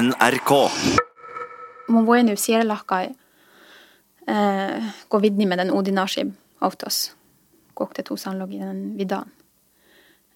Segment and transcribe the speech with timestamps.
[0.00, 0.70] NRK.
[1.88, 3.06] Mun voi nu siirlahkai
[4.28, 7.16] äh, ko vidni med den odinashib autos.
[7.74, 9.30] Kokte tusan loginen vidan.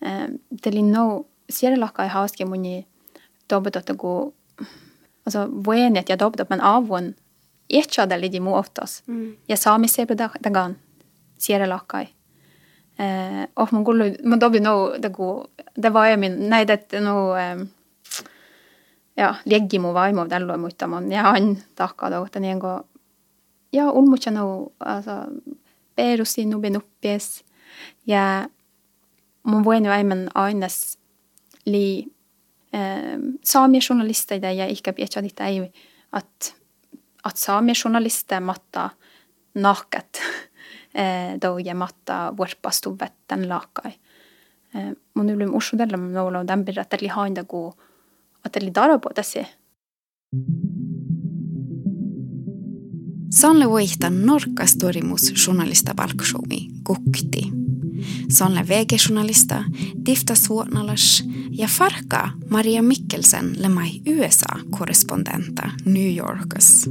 [0.03, 0.29] Äh,
[0.63, 2.87] Teli no siirlahkai haaski muni
[3.51, 4.33] dobedot go
[5.27, 7.15] altså voeni että ja dobedot men avon
[7.71, 9.03] etcha da lidi mu autos.
[9.49, 10.77] Ja saami sepe dagan
[11.39, 12.09] siirlahkai.
[12.99, 17.01] Eh, och man går man nog det går det var ju min nej det er
[17.01, 17.37] nog
[19.17, 22.85] eh, ja legimo vaimo dello mutta man ja han takka då den en gå
[23.73, 25.27] ja ulmucha no alltså
[25.97, 27.45] perusi no benuppies
[28.05, 28.49] ja
[29.45, 30.99] mun voin ju aimen aines
[31.65, 32.09] li
[32.73, 35.71] eh, saamia journalister det jag ikke vet att det är
[36.11, 36.55] att
[37.23, 38.91] att saamia journalister matta
[39.55, 40.21] naket
[40.93, 43.99] eh, do ja matta vuorpastu vetten laakai.
[44.75, 47.75] Eh, mun yli usudella nolla on tämän että li hainda ku
[48.47, 49.47] at الإدارة بقدسه
[53.33, 57.62] Sanne Voihtan norkas torimus journalista palkshowmi Kukti.
[58.29, 59.65] Sonle VG-journalista
[60.07, 66.91] Difta Suonalas ja Farka Maria Mikkelsen lemai USA-korrespondenta New Yorkers.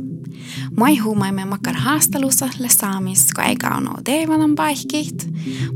[0.78, 5.30] Mai huumaimme makar haastelussa le saamis, ko eikä ono deivanan paikkiit.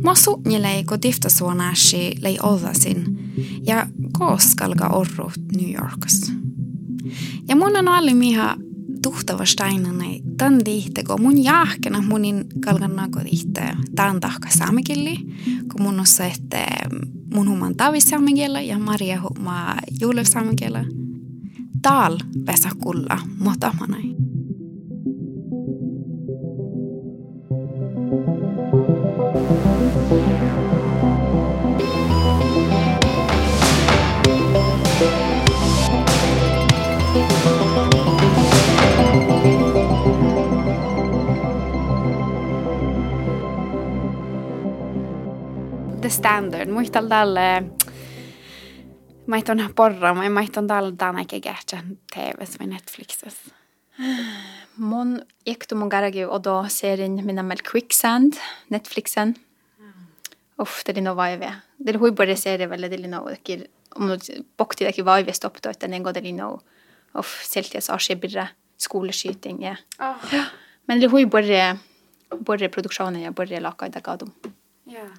[0.03, 3.06] Mua suunnilei, ko Difta Suonashi lei ollasin
[3.66, 6.31] ja kooskalga orrut New Yorkers.
[7.47, 8.56] Ja mun on miha
[9.06, 13.62] tuhtava steinanai tan dihtego mun jahkena munin kalgannago dihte
[13.95, 15.17] tan tahka saamekilli,
[15.72, 16.66] kun mun on se, että
[17.34, 18.12] mun human tavis
[18.67, 20.86] ja Maria huma juulev saamekielä.
[21.81, 24.16] Taal pesa kulla motamanai.
[46.35, 47.63] Standard, muistan tälle
[49.28, 51.78] Maiton porra, mä maiton tällä tänäkin kähtsä
[52.13, 53.53] TVs vai Netflixes.
[54.78, 58.34] Mon ekto mon garagi og da serien min er Quicksand,
[58.69, 59.35] Netflixen.
[60.59, 61.53] Uff, det er no vaive.
[61.85, 64.18] Det er hun bare serie veldig, det no det om no
[64.57, 66.59] bokti det ikke vaive stoppet og den en god det noe,
[67.16, 68.47] Uff, selties askebirre,
[68.78, 69.75] skoleskyting, ja.
[70.88, 71.78] Men det er hun bare
[72.45, 74.65] bare produksjonen, ja, bare laka i dag av Ja.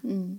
[0.02, 0.38] Mm.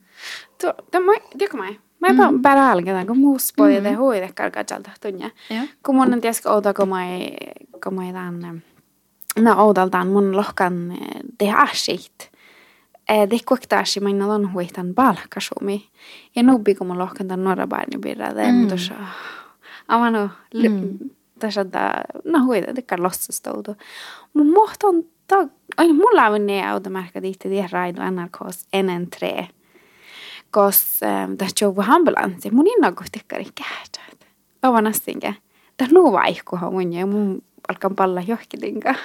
[0.61, 1.79] To, det moi, det komai.
[1.99, 2.41] Mä mm.
[2.41, 5.29] bara algena, kun muus poi de hui de karga jalda tunja.
[5.49, 5.67] Ja.
[5.83, 7.37] Kun mun en ties oda komai
[7.83, 8.61] komai dan
[9.39, 10.93] na odal dan mun lohkan
[11.39, 12.29] de asit.
[13.09, 15.89] Eh de koktaasi minä on huitan balkasumi.
[16.35, 18.67] Ja nubbi kun mun lohkan dan norra barni birra de mm.
[18.67, 18.95] tuossa.
[19.87, 21.09] Avano Mm.
[21.39, 23.75] tässä da na huida de karlossa stoudu.
[24.33, 29.45] Mun mohton tag Oi, mulla on ne automerkka diitti de raidu NRKs NN3.
[30.51, 34.25] Kos ähm, da jobu ambulanssi mun inna kohtikkari kähtät.
[34.63, 35.35] Ova nassinke.
[35.79, 38.95] Da nu vaihkuha mun ja mun alkan palla johkidinka.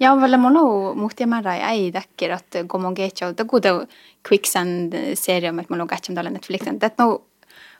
[0.00, 3.86] Ja, vel mulla on muhti määrä ei täkkir, että kun mun keitsä, det kuuda
[4.28, 6.80] Quicksand-serie, että mulla on kätsä tällä Netflixen.
[6.80, 7.22] Det no,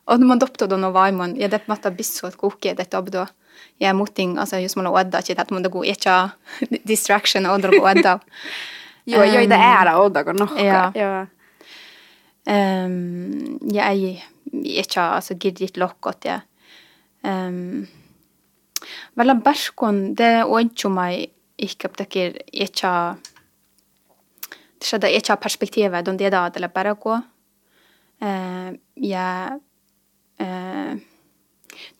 [0.07, 3.27] on mun dopto no vaimon, ja det matta bissu, että kuhki, det abdo.
[3.81, 6.31] Ja muhting, altså, jos odda, ikke että mun dagu ikke
[6.89, 7.63] distraction, og
[9.07, 10.51] Jo, jo, det er joita odda går nok.
[10.59, 10.93] ja.
[10.95, 11.27] ja.
[12.47, 14.23] Um, jeg
[14.65, 16.41] etcha, altså, girdit lokkot, det
[17.25, 17.87] Um,
[19.15, 21.29] Vel, berskon, det ointju meg
[21.63, 22.93] ikke opptaker, ikke,
[24.99, 27.21] det takir etcha perspektivet, det er da det ajatella gå.
[28.23, 29.61] Uh, jeg
[30.41, 30.99] uh,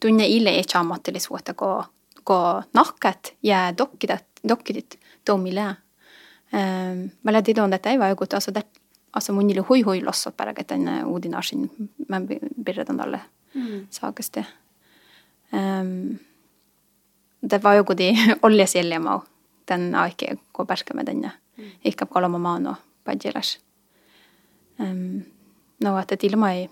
[0.01, 1.85] Tunne ille ähm, ei saa mattele suota ko,
[2.25, 5.61] ko nahkat ja dokkidat, dokkidit tomille.
[5.61, 8.81] Ähm, mä lähdin tuon tätä ei vaikuta, asa tätä
[9.13, 11.71] asa mun niille hui hui lossot päräkä tänne uudin asin.
[12.09, 12.21] Mä
[12.65, 13.21] pirretän tälle
[13.55, 13.87] mm.
[13.91, 14.41] saakasti.
[15.55, 16.17] Ähm,
[17.51, 19.21] det var jo god i olje siellä mä
[19.69, 21.31] den aike kun pärskäämme tänne.
[21.57, 21.65] Mm.
[21.85, 23.61] Ehkä kolme maano padjelas.
[24.81, 25.19] Ähm,
[25.85, 26.71] no, että ilma ei...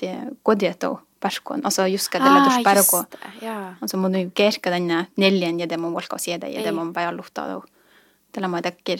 [0.00, 1.00] Det går det då.
[1.92, 2.96] Just ka tällä tus pärko.
[2.96, 3.46] just det.
[3.46, 3.72] Joo.
[3.80, 6.64] Also mun nu kerka denne neljän ja det mun volka sieda ja Ei.
[6.64, 7.64] det mun vaja luhtaa do.
[8.32, 8.98] Tällä mai takkir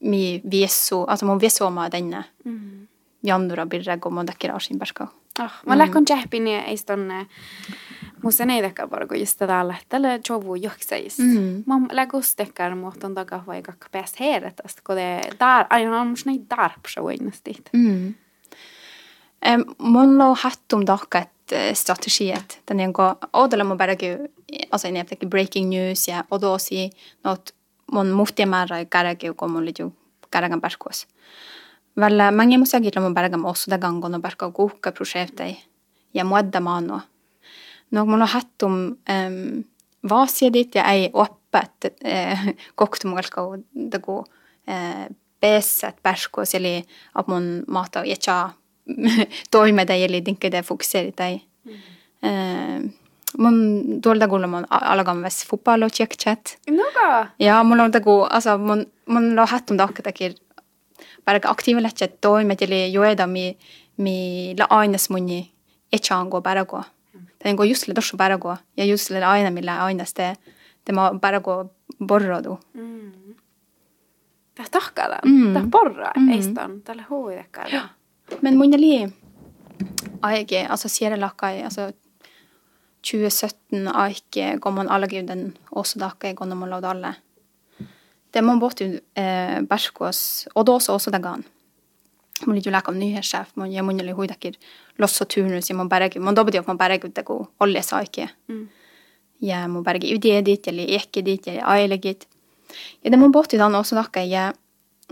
[0.00, 2.24] mi viesu, also mun viesu oma denne.
[2.44, 2.88] Mm.
[3.22, 5.06] Jannura birre kun mun takkir asin pärkau.
[5.40, 7.26] Oh, mä lähkon jähpin ja ei tonne
[8.22, 9.74] musta ei tekkä varko just tätä alla.
[9.88, 11.18] Tällä jovu joksais.
[11.18, 11.64] Mm.
[11.66, 16.30] Mä lähkos tekkär muoton takaa vai kakka pääs heeretästä, kun te dar, aina on musta
[16.30, 17.70] näin darpsa voinnastit.
[17.72, 18.14] Mm.
[19.42, 22.60] Eh, Mon lo hattum dakkat eh, strategiet.
[22.68, 24.28] Den jonka odella mo beregu,
[24.70, 26.90] altså en epteki breaking news ja, odosi
[27.24, 27.54] not
[27.92, 29.92] mon muhtia määrä kärki kun mon liju
[30.30, 31.06] kärgän perkos.
[31.96, 35.56] Vällä mange mo sagitla mo bergam osso da gangon no berka kuhka projektei
[36.14, 37.00] ja muodda maano.
[37.90, 39.64] No mulla hattum um,
[40.08, 42.38] vaasiedit ja ei oppet eh,
[42.74, 43.42] koktumalka
[43.92, 44.24] dagu
[44.66, 45.08] eh,
[45.40, 46.84] beset perkos eli
[47.14, 48.50] at mon mata ja
[49.50, 51.42] toimetäielik keda fokusseerida ei
[52.24, 52.90] äh, mm..
[53.38, 53.58] mul
[54.02, 56.58] tol nagu mul algamas football check chat.
[57.38, 60.34] ja mul on nagu asa mul mul on hattunud hakkedagi
[61.26, 63.56] väga aktiivne lähtsed toimetäielik juheda mi
[63.98, 65.50] mi aines mõni
[65.92, 66.82] etsangu praegu.
[67.38, 70.34] ta on nagu just tõstnud praegu ja just aine mille aines te
[70.84, 71.70] tema praegu
[72.08, 73.34] porradu mm..
[74.54, 77.99] tahab tahkada mm., tahab porra mm., ei seda on talle huvi tekkinud
[78.40, 78.94] Men mun oli
[80.22, 81.90] altså altså Lakai, altså
[83.02, 87.14] 2017 aike, kun man alle den også dakke, kun man lagde alle.
[88.30, 91.42] Det må båt jo eh, berskos, og da også også dagan.
[92.46, 94.54] Man liker jo leka om nyhetssjef, man gjør munnelig hodekker,
[94.98, 97.46] loss og turnus, ja, man berge, man dobbelt jo at man berge ut det go,
[97.60, 98.28] olje saike.
[98.48, 98.68] Mm.
[99.40, 102.26] Ja, man berge det dit, eller ikke dit, eller aile gitt.
[103.02, 104.52] Ja, det må i dan også dakke, ja,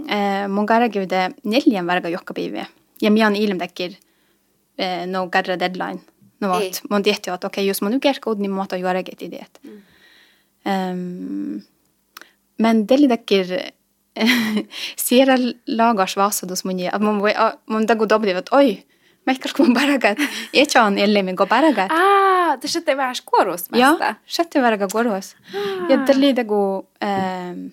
[0.06, 2.64] eh, garge ut det niljen verga jokka bivi.
[3.03, 3.95] Ja, mian ilm dekker
[4.79, 6.03] eh, noe gærre deadline.
[6.43, 8.83] Noe at man vet jo at ok, just man ikke er god i måte å
[8.83, 9.47] gjøre eget i det.
[10.69, 11.59] Um,
[12.62, 13.53] men det litt dekker
[15.23, 17.21] jeg lager svase hos mun at man
[17.71, 18.83] man dago dobri at oi,
[19.77, 20.21] baragat.
[20.55, 21.93] Jeg chan elle går go baragat.
[21.93, 23.81] Ah, det skjedde hver skåros mest.
[23.81, 25.35] Ja, sjette verga goros.
[25.91, 26.87] Ja, det litt det går...
[27.03, 27.71] ma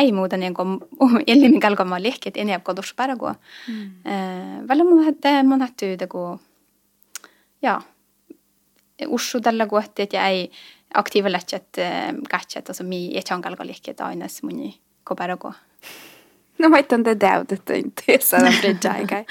[0.00, 0.80] ei muuten niin kuin
[1.26, 3.34] elli min kalka ma leket eni av kodos parago.
[4.04, 6.38] Eh, väl mun det mun hattu det go
[7.62, 7.80] ja.
[9.06, 10.50] Ussu tällä kohti että ei
[10.94, 11.76] aktiiva lätchet
[12.30, 15.52] gatchet alltså mi ei chan kalka leket aines muni ko parago.
[16.58, 19.24] No mä itän te täytettä inte saada bridja eikä.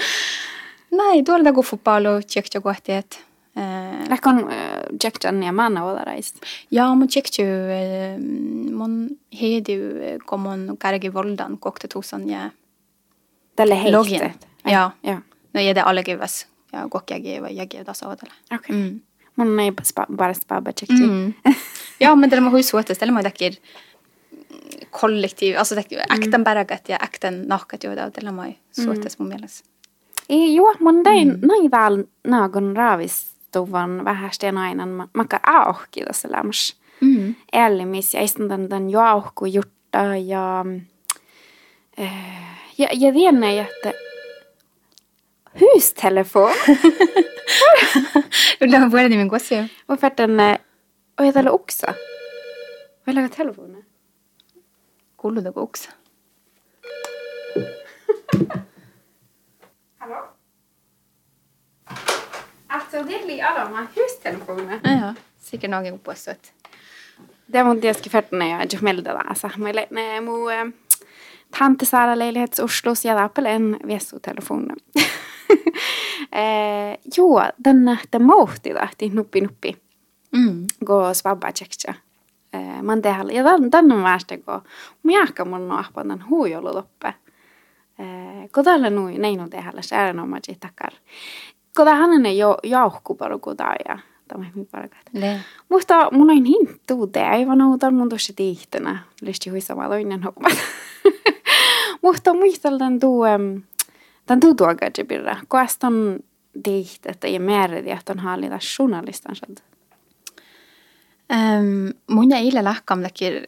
[0.97, 3.17] Nei, tuolla dago fotballo tjekta kohti että
[3.57, 4.43] eh Lähkon
[5.03, 6.33] Jack Johnny ja manna olarais.
[6.69, 12.49] Ja, mun tjekta har mun hedi ju kom mun kargi voldan kokte tusan ja
[13.57, 14.33] Det er login.
[14.65, 14.91] Ja.
[15.01, 15.21] Ja.
[15.53, 16.45] Nå er det alle givas.
[16.73, 18.33] Ja, kokki ja jeg ja da så odelle.
[18.51, 18.75] Okei.
[18.75, 19.01] Mm.
[19.37, 21.33] Mun ei spa, bara spaba Mm.
[21.99, 23.57] Ja, men det må huske suotes, det må dekker
[24.91, 29.63] kollektiv, altså dekker ekten berget, ja ekten naket jo det, det må suotes mun mielessä.
[30.29, 31.47] Ei, joo, mun tein mm.
[31.47, 32.75] noin väl naagon
[33.55, 36.75] raavistuvan vähästen aina makar auhki tässä lämmäs.
[37.01, 37.35] Mm.
[37.53, 40.65] Elmis ja istun tämän jo jauhku jutta ja
[41.97, 42.11] eh,
[42.77, 43.93] ja, ja tiedän, että
[45.59, 46.51] hustelefon.
[48.61, 49.55] On vuoden nimen kossi.
[49.87, 50.39] Och för den
[51.19, 51.85] och jag tällä också.
[53.05, 53.83] Vad lägger telefonen?
[55.17, 55.89] Kuuluu det också.
[59.97, 60.37] Hallå?
[62.97, 64.79] Alltså det blir alla de här hustelefoner.
[64.83, 65.13] Ja.
[65.39, 66.51] Sikkert noe oppå søtt.
[67.45, 69.19] Det var inte jag ska färta när jag meldte meldde det.
[69.19, 70.65] Alltså, men jag när mo eh,
[71.51, 74.71] tante Sara lägenhets Oslo så det Apple en VSO-telefon.
[76.31, 79.75] eh, jo, den den måste då till nuppi nuppi.
[80.33, 80.67] Mm.
[80.79, 81.95] Gå og svabba tjekka.
[82.51, 84.61] Eh, men det er Ja, den den on å gå.
[85.01, 87.13] Miaka mun no på den huijolu oppe.
[87.99, 89.09] Eh, det nå.
[89.09, 90.93] nei no det hall är no det takar.
[90.93, 91.56] Koda hanen jo
[92.63, 93.99] jauhku bara koda ja.
[94.27, 95.09] Tämä on bara gott.
[95.13, 95.39] Le.
[95.69, 98.99] Musta mun on hintu te aivan outan mun tuossa tiihtänä.
[99.21, 100.49] Lysti hui sama toinen homma.
[102.03, 103.61] Musta muistan tän tuu, em,
[104.25, 105.35] tän tuu tuoga jibirra.
[105.47, 106.19] Koastan
[106.63, 109.57] tiihtettä ja määrät ja ton hallita journalistan sad.
[111.33, 113.47] Um, mun ja eile lähkam dekker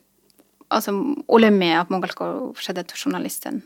[0.69, 0.91] altså
[1.27, 3.63] olemme at mun kalko skjedde til journalisten.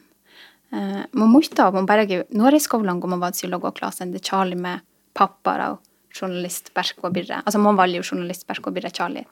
[0.74, 4.82] Uh, mun muista mun berge nuoriskolan går man var psykologklassen det Charlie med
[5.14, 5.82] pappa og
[6.14, 7.42] journalist Berko Birre.
[7.46, 9.26] Altså man valgte jo journalist Berko Birre Charlie.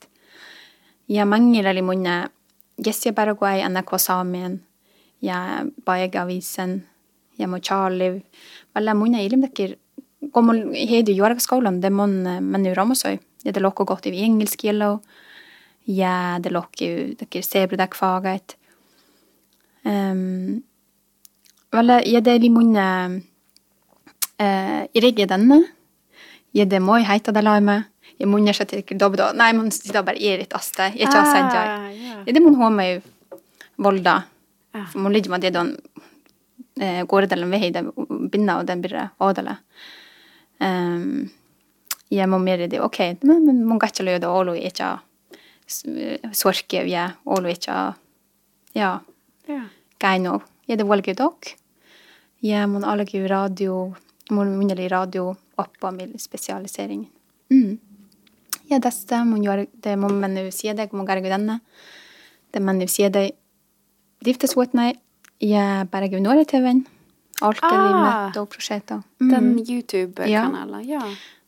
[1.09, 2.15] Jeg mangler eller munne
[2.81, 4.61] Jessia Bergway, NRK Samien,
[5.21, 6.79] jeg Baeg-avisen,
[7.37, 8.21] jeg må Charlie.
[8.73, 9.75] Vel, munne ilim dekker
[10.33, 13.17] kun mun heidi juoraskolan, det man mennu Ramosøy.
[13.41, 14.99] Ja, det er lokko godt i engelsk gjello.
[15.89, 18.55] Ja, det lokko jo dekker sebredek faget.
[19.81, 20.61] Um,
[21.71, 22.85] vel, jeg deler er li munne
[24.41, 25.61] uh, i regge denne.
[26.55, 27.77] Ja, det må jeg heita det laime.
[28.19, 29.31] Jeg munne seg til dobdo.
[29.37, 30.91] Nei, mun sitter bare i litt aste.
[30.93, 32.01] Jeg ikke har sendt jeg.
[32.05, 32.17] ja.
[32.27, 33.05] Ja, det mun ha meg
[33.81, 34.19] volda.
[34.91, 35.71] For mun ligger med det den
[36.79, 37.89] eh, går det den vei den
[38.31, 39.57] binna og den blir odale.
[40.61, 41.31] Um,
[42.11, 44.99] jeg må mer det Ok, men men ikke gatcha det olo echa
[46.35, 47.95] sorke ja olo ikke
[48.75, 48.99] ja
[49.47, 49.61] Ja.
[49.99, 50.41] gaino.
[50.67, 51.55] Jeg det volge dok.
[52.41, 53.93] Ja man alge radio,
[54.29, 57.05] munneli radio oppå min spesialisering.
[57.51, 57.77] Mm.
[58.71, 61.59] Ja desta mun gjør det må man nu se det mun gjøre denne.
[62.51, 63.31] Det nu si det
[64.21, 64.53] Diftes
[65.41, 66.83] jeg bare gjør noe til TV-en.
[67.41, 67.87] er Ah.
[67.87, 69.01] limet og prosjekter.
[69.17, 71.01] Den YouTube-kanalen, ja.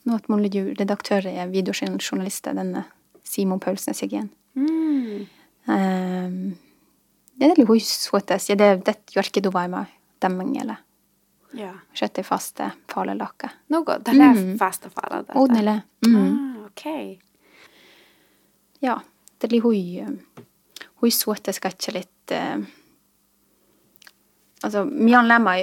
[0.06, 2.86] Nå at man jo redaktør er videojournalist, denne
[3.24, 4.32] Simon Paulsen igjen.
[4.56, 5.28] Mm.
[5.68, 6.58] Um,
[7.38, 8.26] det er litt hos hos
[8.58, 9.86] det er det gjør du var med
[10.24, 10.82] demming eller
[11.54, 11.74] Ja.
[11.94, 13.52] skjøtte faste falelakke.
[13.70, 14.56] Noe, det er mm.
[14.58, 15.38] faste fara dette.
[15.38, 15.76] Odnele.
[16.08, 16.16] Mm.
[16.24, 16.86] Ah, ok.
[18.82, 18.98] Ja,
[19.38, 19.66] det er litt
[21.36, 22.64] at det skal ikke litt uh,
[24.64, 25.58] Altså, Mian Lemma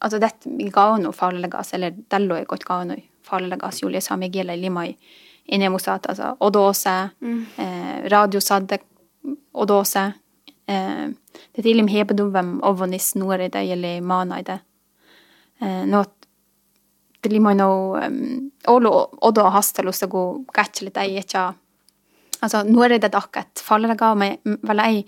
[0.00, 4.16] Altså, det vi ga noe falegas, eller dello er godt ga noe falegas, Julie sa
[4.16, 4.94] meg gjelder limai
[5.52, 8.78] inni mosat, altså odose, eh, radiosadde
[9.52, 10.06] odose.
[13.18, 14.60] Nuore det gjelder manaide.
[15.60, 16.16] Eh, nå at
[17.20, 21.50] det limai no um, olo odo hastelusta go gatche litt ei etja
[22.40, 23.10] Altså, nå er det
[23.60, 25.02] faller jeg av meg vel ei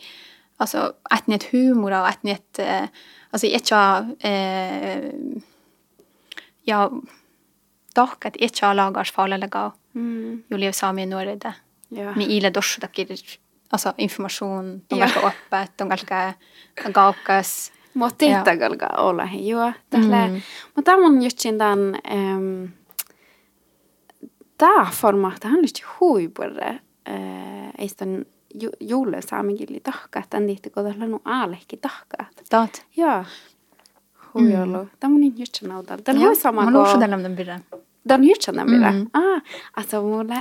[0.61, 2.91] altså, etni et humor og etni et eh,
[3.33, 3.79] altså, ikke
[4.29, 5.07] eh,
[6.69, 6.83] ja,
[7.97, 11.55] dakket ikke lagars faller jeg av jo, Julie Sami nå er det
[11.93, 12.15] Ja.
[12.17, 13.11] med ile dorsu dakker
[13.73, 15.07] altså, informasjon, de Ja.
[15.07, 16.35] galka oppet, de galka
[16.93, 18.45] gaukas Måtte Ja.
[18.99, 19.39] olla he.
[19.39, 20.43] Jo, tälle.
[20.77, 22.65] Mutta mun jutsin dan ehm
[24.61, 28.25] da formatet han lyst hui bare eh eistan
[28.81, 32.43] jule saamigili tahkat en diitti kun tällä ikke aalehki tahkat.
[32.51, 32.85] dat.
[32.97, 33.25] Ja.
[34.35, 34.89] Hui ollut.
[35.01, 36.03] Tämä mun jutsin autalla.
[36.03, 36.73] Tällä Ja, hui sama kun...
[36.73, 37.61] lorsu dem den byrre.
[38.09, 38.91] Den jutsin den vielä.
[38.93, 39.07] Mm.
[39.15, 39.43] Ah,
[39.77, 40.35] alltså mulle,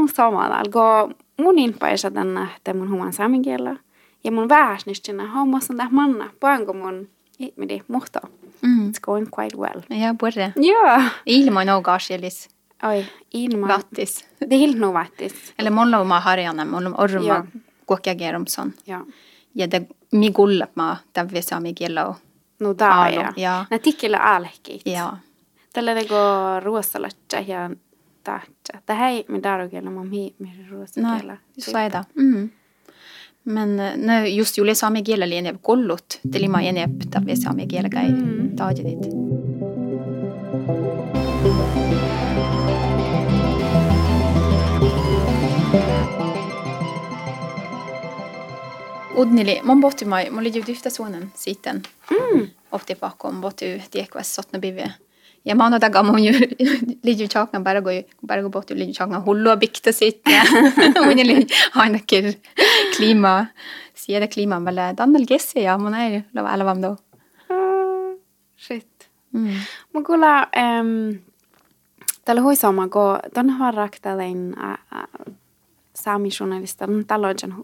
[0.00, 0.62] on samme sama.
[0.72, 3.76] Kun mun inpaisa tänne, että mun human saamikielä.
[4.24, 6.30] Ja mun väärnistinä hommasan tähän manna.
[6.40, 8.20] Poanko mun ihmidi muhto.
[8.62, 8.88] Mm.
[8.90, 10.00] It's going quite well.
[10.00, 10.52] Ja, borre.
[10.56, 11.02] Ja.
[11.26, 12.48] Ile man no gasjelis.
[12.82, 13.68] Oi, ilma.
[13.68, 14.24] Vattis.
[14.40, 15.54] Det er helt noe vattis.
[15.58, 17.44] Eller molla ma harjana, molla orma Ja.
[17.86, 18.72] kuokja om sånn.
[18.86, 19.04] Ja.
[19.54, 22.14] Ja, det mi gullap ma davvi sami gilla.
[22.60, 23.32] No da Aalu, ja.
[23.36, 23.64] ja.
[23.70, 24.82] Nää tikkillä aalehkit.
[24.86, 25.16] Ja.
[28.26, 28.82] Tällä det går ruosalatsa ja taatsa.
[28.86, 31.36] Tähän ei me darugella mam hi me Nei, ruosakielä.
[31.58, 32.04] så er det.
[32.14, 32.50] Mm.
[33.44, 36.20] Men eh, no, just Julie sami gilla li enep gollut.
[36.32, 38.56] Det lima enep davvi sami gilla kai Mm.
[38.56, 39.06] Taji dit.
[49.16, 51.82] Udnili, mun pohti mai, mon lidiu yhtä suonen sitten.
[52.10, 52.46] Mm.
[52.72, 54.84] Ofti pakom, botti diekvas sotna bivi.
[55.46, 56.32] Ja mano daga mon ju
[57.06, 57.90] lidiu chakna bara go
[58.22, 60.22] bara go botti lidiu chakna hullo bikta sitt.
[61.04, 61.46] Mon li
[61.78, 62.34] hainakir
[62.96, 63.34] klima.
[63.94, 66.96] Sieda klima vel Daniel Gessi ja, mon ei lava alla vam da.
[67.50, 68.12] Ah,
[68.56, 69.08] shit.
[69.32, 69.60] Mm.
[69.92, 71.18] Men kuulla, um,
[72.24, 75.24] tällä hui sama, kun ton harraktelen äh,
[75.94, 77.54] saamijournalistan talouden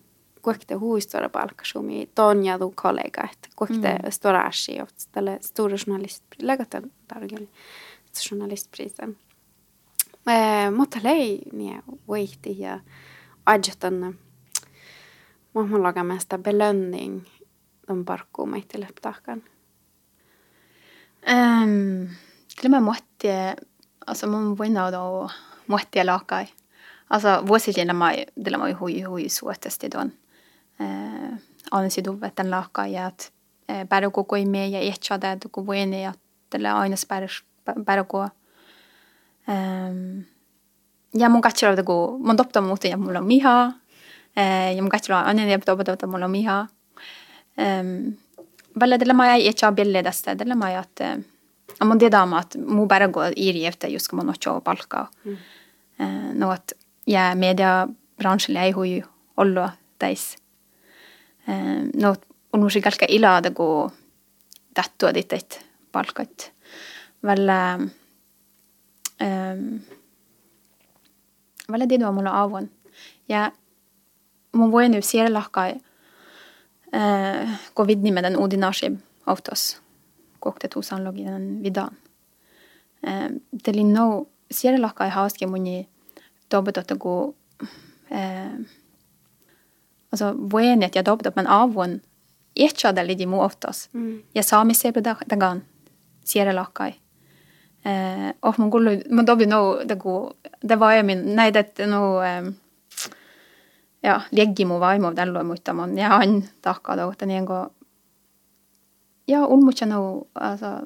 [0.42, 4.10] kuekte huistora palkkasumi ton ja tu kollega, että kuekte mm.
[4.10, 7.48] storasi, että tälle stora journalist, lägata tarkelle
[8.30, 9.16] journalistprisen.
[10.28, 12.80] Äh, mutta lei niin voihti ja
[13.46, 14.18] adjutan
[15.54, 17.20] Mamma lagar mesta belöning
[17.88, 19.42] de parkkuun meitä leptahkan.
[21.32, 22.08] Um,
[22.56, 23.56] til og med måtte
[24.06, 25.28] altså man vinner da
[25.66, 26.46] måtte lakai.
[27.10, 28.12] Altså vuosikin nämä
[28.44, 30.12] det var ju hui hui suotesti don.
[30.82, 31.32] Eh
[31.70, 33.30] ansi duvet den lakai ja at
[33.68, 36.96] eh, bara gå gå med ja etcha det gå gå in i att det aina
[37.08, 37.28] bara
[37.76, 38.30] bara gå.
[39.46, 40.24] Ehm
[41.12, 42.18] ja mun katsoa det gå.
[42.18, 43.72] Mun dopta mot ja mulla miha.
[44.34, 46.68] Eh ja mun katsoa aina ja dopta dopta mulla miha.
[47.56, 48.16] Ehm
[48.74, 51.16] Valla det lama ei etcha bille desta det lama at eh,
[51.80, 55.08] Amon det dama at mu bara gå i riefte just ska man också balka.
[55.24, 55.36] Mm.
[55.98, 56.72] Eh no at
[57.04, 59.02] ja media bransjen ei hui
[59.36, 60.36] ollo deis.
[64.76, 65.60] Dattua dit et
[65.92, 66.52] balkat.
[67.22, 67.78] Valla
[69.20, 69.80] ehm
[71.68, 72.68] Valla det du mulla avon.
[73.28, 73.50] Ja
[74.52, 75.80] mun voi nu ser lakkai
[76.92, 79.80] eh, covid med den ordinarie autos
[81.04, 81.96] logi den vidan.
[83.02, 85.86] Eh, det li no sier laka i haske muni
[86.48, 87.34] det gå
[88.10, 88.58] eh,
[90.12, 92.00] altså voenighet jeg dobbet opp med avvon,
[92.52, 93.86] ikke det ligger mot oss.
[93.96, 94.22] Mm.
[94.36, 95.62] Jeg sa meg sebe dagan,
[96.24, 96.92] sier jeg lakai.
[97.82, 99.58] Eh, og man går, men da blir nå
[99.90, 102.44] det god Det var jeg min Nei, det er nå eh,
[104.06, 107.64] Ja, legimo vaimo, den lå mot dem, og jeg han takka da, den en går
[109.32, 109.98] Ja, olmutja nå,
[110.38, 110.76] altså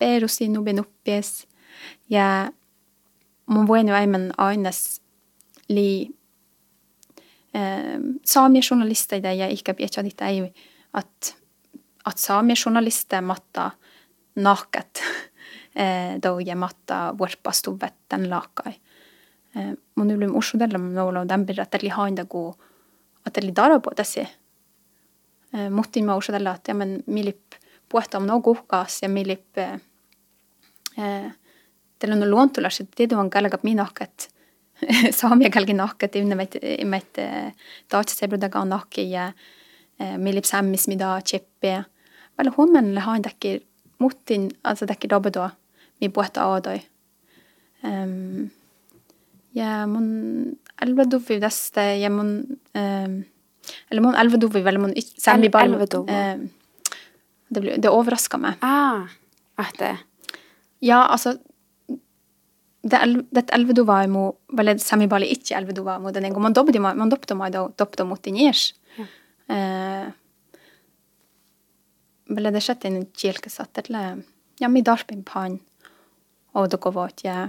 [0.00, 1.44] Berusi no benuppis.
[2.08, 2.48] Ja,
[3.50, 5.00] man voenio ei men aines
[5.68, 6.08] li
[7.54, 10.52] eh, saamia journalisteja ja ehkä pietsa niitä ei,
[10.98, 11.34] että
[12.04, 13.70] at saamia journalister matta
[14.36, 15.02] naket
[16.22, 18.72] do ja matta vuorpastu vetten lakai.
[19.94, 22.54] Mun yli usudella noilla on birra, että li hainda ku,
[23.26, 24.26] että li darabo tässä.
[25.70, 27.52] Muhtin mä usudella, että men milip
[27.88, 29.46] puhta no kuhkaas ja milip
[31.98, 34.34] teillä on luontulas, että tieto on kalga minaket.
[35.20, 37.18] Saamia kalgi met, immet, immet
[37.88, 39.32] taatsebrudega nakki ja
[40.18, 41.84] milip sämmis mida chippiä.
[42.38, 43.66] Väl huomenna hain täkki
[43.98, 45.50] muhtin, altså täkki dobedoa
[46.00, 46.80] mi puhta aadoi.
[47.84, 48.50] Um,
[49.54, 52.44] ja mun elveduvi tästä ja mun
[52.74, 53.24] um,
[53.90, 56.50] eller mun elveduvi eller mun særlig bare um,
[57.54, 58.54] det, ble, det overraska meg.
[58.62, 59.08] Ah,
[59.58, 59.96] at det
[60.82, 61.38] Ja, altså
[62.82, 64.24] det, el, det elveduva mo
[64.56, 67.04] vel sami bali ikke elveduva mo den en man dobde man
[68.06, 68.74] mot den gjers.
[68.96, 69.06] Ja.
[69.50, 70.06] Uh,
[72.30, 74.22] vel det en kielkesatt eller
[74.60, 75.58] ja mi darpin pan
[76.70, 77.48] det går vårt, ja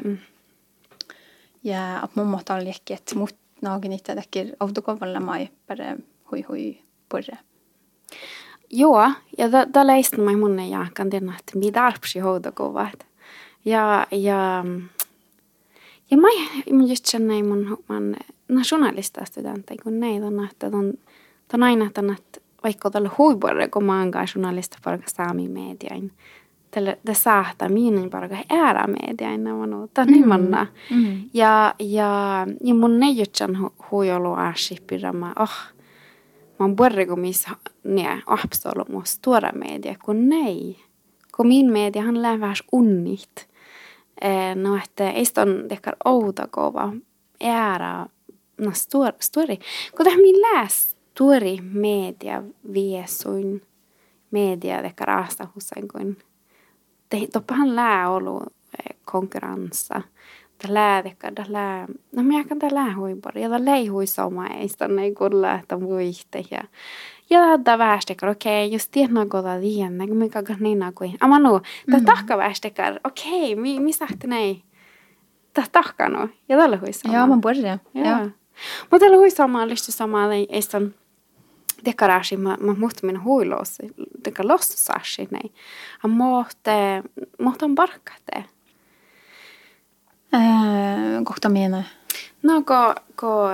[1.61, 4.55] Ja at mamma tal leket mot nagen itse dekker
[4.99, 5.97] vel meg, bare
[6.31, 7.37] hoi hoi porre.
[8.71, 8.95] Jo,
[9.37, 13.05] ja da, da leiste meg munnen, ja kandina, että mi darpsi houdakovat.
[13.65, 14.65] Ja, ja,
[16.11, 16.27] ja mä,
[16.71, 18.15] mä just känner mun, man
[18.47, 20.93] nationalista studenter, kun nej, on, että on,
[21.53, 22.01] on aina, että
[22.63, 26.11] vaikka tällä huipuolella, kun mä oon journalista parka saami mediain,
[26.71, 30.67] tälle det saattaa miinin parka äära media ennen vanu tänne manna.
[30.89, 31.23] Mm.
[31.33, 35.57] Ja, ja, ja mun neijutsan huijolu aashipirama, oh,
[36.59, 37.49] mä oon borre kun missä
[37.83, 40.75] ne ahpsolo mua stora media, kun nei.
[41.37, 43.50] Kun min media han lää vähäs unnit.
[44.21, 46.93] Eh, no, että ei on dekar outa kova
[47.43, 48.07] äära
[48.61, 49.57] no stor, stori.
[49.97, 53.61] Kun tähän min läs stori media viesuin
[54.31, 56.17] media aasta husain kuin
[57.33, 58.43] toppahan lää ollut
[59.05, 60.01] konkurrenssa.
[60.63, 64.07] Det lää dekka, det lää, no mä kan det lää huipor, ja det lei hui
[64.07, 66.63] soma ei stanne ei kulla, että muiste ja
[67.29, 71.39] ja da västekar, okei, okay, just tiedät goda dienne, kun mikä kan niin kuin, ama
[71.39, 71.59] nu,
[71.91, 72.05] ta mm.
[72.05, 74.63] tahka västekar, okei, okay, mi, mi sahti näin,
[75.53, 77.15] ta tahka nu, ja tällä hui sama.
[77.15, 78.29] Ja, man borde, ja.
[78.91, 80.93] Mutta tällä hui sama, lysti sama, ei stan,
[81.85, 83.77] dekaraasi ma, ma muhtu minä huilos,
[84.25, 85.51] deka lossaasi nei.
[86.03, 87.03] A mohte,
[87.39, 88.35] mohte on parkkate.
[88.35, 88.45] Äh,
[91.23, 91.83] kohta menar
[92.41, 93.49] No, ko, ko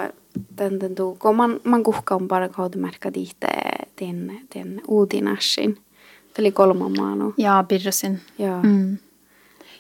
[0.58, 3.48] den, den du, ko man, man kuhka on bara kohdumärkä diite
[4.00, 5.78] den, den uudinassin.
[6.38, 7.34] Eli kolma maanu.
[7.38, 8.22] Ja, Birrosin.
[8.38, 8.60] Ja.
[8.64, 8.98] Mm.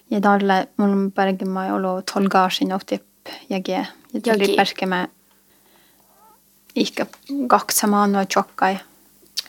[0.10, 3.03] Ja dalle, mul on pärgima olu tolgaasin ohtip
[3.49, 3.71] jägi.
[3.71, 3.86] Ja
[4.23, 5.07] tuli pärgima
[6.75, 7.05] ehkä
[7.47, 8.77] kaksi maanoa tjokkai.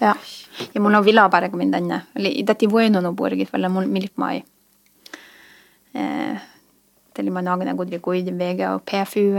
[0.00, 0.14] Ja,
[0.74, 2.02] ja mulla on vilaparga min tänne.
[2.16, 4.42] Eli täti voinut puorikit välillä mulla milip mai.
[7.18, 9.34] Tällä mä naagana kudri kuidin vega og PFU.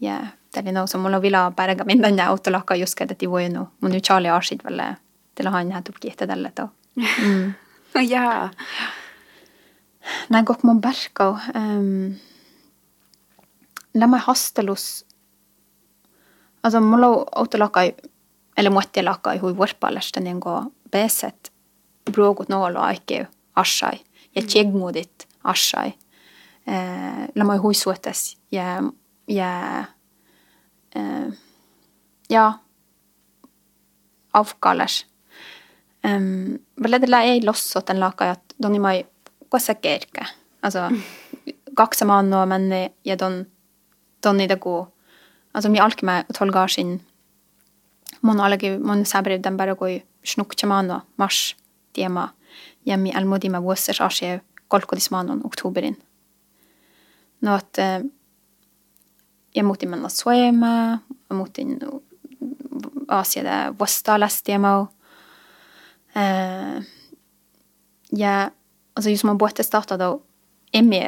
[0.00, 4.30] Ja tällä nousu mulla on vilaparga min tänne autolakka just täti er Mun nyt Charlie
[4.30, 4.94] Arsit til
[5.34, 6.68] Tällä hän en kiehtä tällä to.
[6.96, 7.54] Mm.
[8.14, 8.48] ja.
[10.28, 11.36] Näin kok mun berkau.
[11.54, 12.14] Um,
[14.18, 15.06] haste los.
[16.62, 21.52] Altså, må la autolakka eller måtte muotti lakai hui vuorpallasta niin kuin beset
[22.12, 23.24] bruogut noolo aikeu
[23.56, 24.00] assai
[24.36, 25.86] ja tjegmudit assai.
[25.86, 26.09] Eh,
[27.34, 28.64] Lämmä hui suotas ja,
[29.28, 29.84] ja,
[30.94, 31.38] eh,
[32.30, 32.52] ja
[34.32, 35.06] avkalas.
[36.04, 39.06] Um, Välillä ei lossot den lakai, että doni mai
[39.48, 40.24] kossa kerkä.
[40.62, 40.78] Altså,
[41.74, 43.46] kaksi maannua menne ja don,
[44.38, 44.88] det taku
[45.54, 47.00] altså mi alkime tolgashin
[48.22, 51.56] mon alagi mon sabre den bara goi snukchamano mars
[51.92, 52.28] tiema
[52.86, 55.96] jemmi almodima vuosser asje kolkodismanon oktoberin.
[57.40, 58.00] No at eh,
[59.54, 61.00] jeg måtte i suema,
[61.30, 61.64] jeg måtte
[63.08, 64.60] asia det vostalas jeg
[66.14, 66.82] Eh,
[68.10, 68.50] ja,
[68.94, 70.18] altså just man båte starta da
[70.74, 70.98] emmi,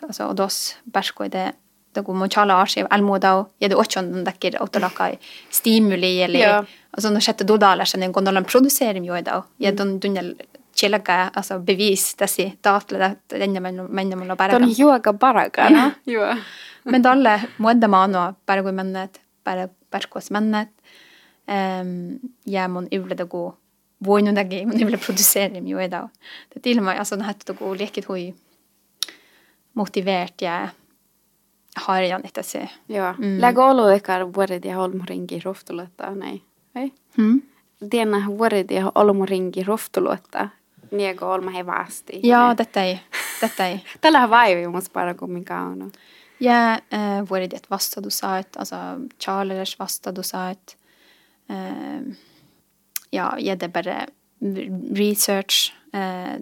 [0.00, 1.52] altså og dos berskoi det
[1.96, 5.18] nagu mun chala arsi almuda ja du otson dakir autolakai
[5.50, 6.64] stimuli eller ja.
[6.92, 9.98] also no shetta dodala sen kun ollaan produseerim joida ja don
[10.80, 15.62] tunnel chilaka alltså bevis tässä taatle että enne men men mulla bara Ton juoga baraga.
[15.70, 15.90] Ja.
[16.06, 16.36] Joo.
[16.84, 20.68] men dalle muodda mano bara go mennet bara perkos mennet
[21.48, 23.54] ehm ja mun uvleda go
[24.06, 26.08] voinu dagi mun uvle producere mi oida
[26.54, 28.34] det till mig alltså den hette go leket hui
[29.72, 30.68] motivert ja
[31.76, 33.14] har jag inte se Joo.
[33.18, 33.38] Mm.
[33.38, 36.14] Lägg olo ekar vuoridi holmoringi roftuletta.
[36.14, 36.42] Nei.
[36.74, 36.92] Hei.
[37.16, 37.42] hmm?
[37.90, 40.48] Diena vuoridi olmoringi roftuletta.
[40.90, 42.20] Niego olma he vasti.
[42.22, 42.98] ja detta är
[43.40, 45.92] detta är Tällä vaivi mus bara kummin on.
[46.38, 48.76] Ja, äh, vuodet et vasta du sa alltså
[49.18, 50.54] Charlers vasta du sa
[51.48, 52.16] Äh,
[53.10, 54.06] ja, ja, jeg det bare
[54.98, 55.72] research.
[55.94, 56.40] Eh,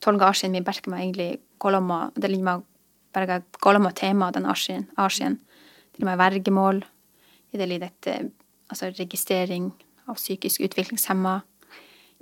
[0.00, 2.62] tolv år siden vi berker meg egentlig kolomma, det ligger meg
[3.12, 5.38] bare kolomma tema den arsien, arsien.
[5.92, 6.84] Det ligger med vergemål.
[7.52, 8.26] I det ligger et, eh,
[8.68, 9.72] altså registrering
[10.08, 11.42] av psykisk utviklingshemma.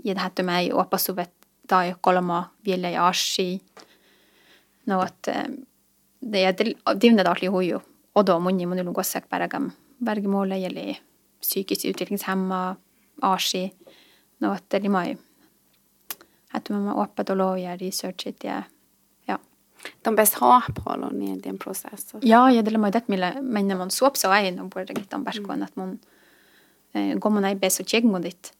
[0.05, 1.38] I det heter meg åpasuvet da
[1.71, 3.59] jeg koloma vielä ja Asia.
[4.87, 5.49] No, eh,
[6.21, 7.83] det er divne daglig hojo.
[8.15, 9.73] Og da munni mun lugo sek bergam
[10.05, 10.99] bergemåle gjelder
[11.43, 12.77] psykisk utviklingshemma,
[13.23, 13.69] ASI.
[14.41, 15.17] No, at det er mai.
[16.55, 18.63] At man må åpne og lov gjøre research ja.
[19.29, 19.39] Ja.
[20.05, 22.21] De bäst ha på i den processen.
[22.23, 25.15] Ja, jag det er mai det med men man så så ei no borde gitt
[25.15, 25.99] an berskoen at man
[26.95, 28.53] eh, går man ei bes og kjegn dit.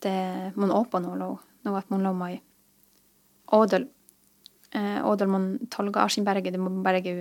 [0.00, 1.38] Det man åpne og
[1.76, 2.40] at man lov i.
[3.56, 3.86] Odel
[4.74, 7.14] eh, odel man tolga Askinberget, det må berge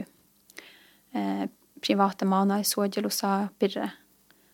[1.14, 1.46] eh,
[1.84, 3.92] private mana i suojelusa birre.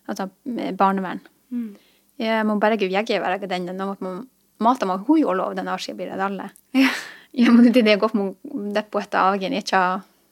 [0.08, 1.22] Altså eh, barnevern.
[1.50, 1.74] Mm.
[2.18, 4.24] Jeg må bare gjekke være den, nå at man
[4.62, 6.52] mater meg hun og lov den Asia birre dalle.
[6.76, 6.92] Ja.
[7.34, 8.28] Ja, men det er godt man
[8.70, 9.78] det på et av jeg ikke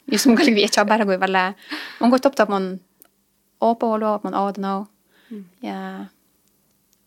[0.07, 1.41] just som kan ikke bare går veldig
[1.99, 2.69] man går opp til at man
[3.59, 4.75] åper og lov, at man åder nå.
[5.63, 6.07] Ja,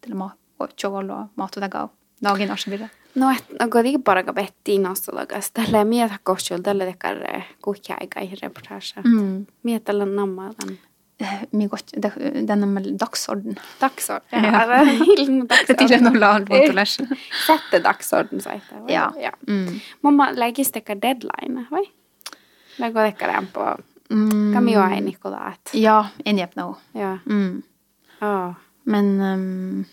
[0.04, 1.94] til mat, og lov, mat og det gav.
[2.26, 2.90] Dagen Asia birre.
[3.16, 5.52] No, et, no kun ei paraga betti nostologas.
[5.52, 7.22] Tällä mietä koshul, tällä tekar
[7.62, 9.02] kuhjaiga i reportage.
[9.04, 9.46] Mm.
[9.64, 10.80] Mietä tällä namma den.
[11.20, 12.12] Eh, Mye godt, det,
[12.48, 13.56] den er med dagsorden.
[13.82, 14.44] Dagsorden.
[14.44, 14.52] Ja.
[14.52, 16.04] Ja, hilden Det er til dagsorden.
[16.04, 17.06] noe lag på å lese.
[17.46, 18.62] Sette dagsorden, sa jeg.
[18.92, 19.06] Ja.
[19.22, 19.32] ja.
[19.48, 19.80] Mm.
[20.04, 21.86] Mamma legger stekar deadline, vai?
[22.78, 23.76] Legger dekar en på
[24.10, 24.54] Mm.
[24.54, 25.72] Kan vi jo ha en Nikolat?
[25.74, 26.76] Ja, enig nå.
[26.94, 27.18] Ja.
[27.26, 27.64] Mm.
[28.22, 28.54] Åh.
[28.86, 29.86] Men um,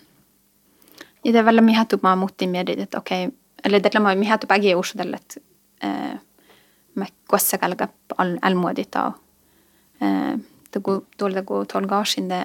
[1.23, 3.11] i det veldig mye hette opp med mot i mediet, ok,
[3.63, 5.37] eller det er mye hette opp jeg i Oslo dellet
[5.83, 6.15] eh,
[6.99, 7.87] med gosse kalga
[8.21, 9.07] all elmodet da.
[10.03, 10.35] Eh,
[10.73, 12.43] det går dårlig det går tolv år siden det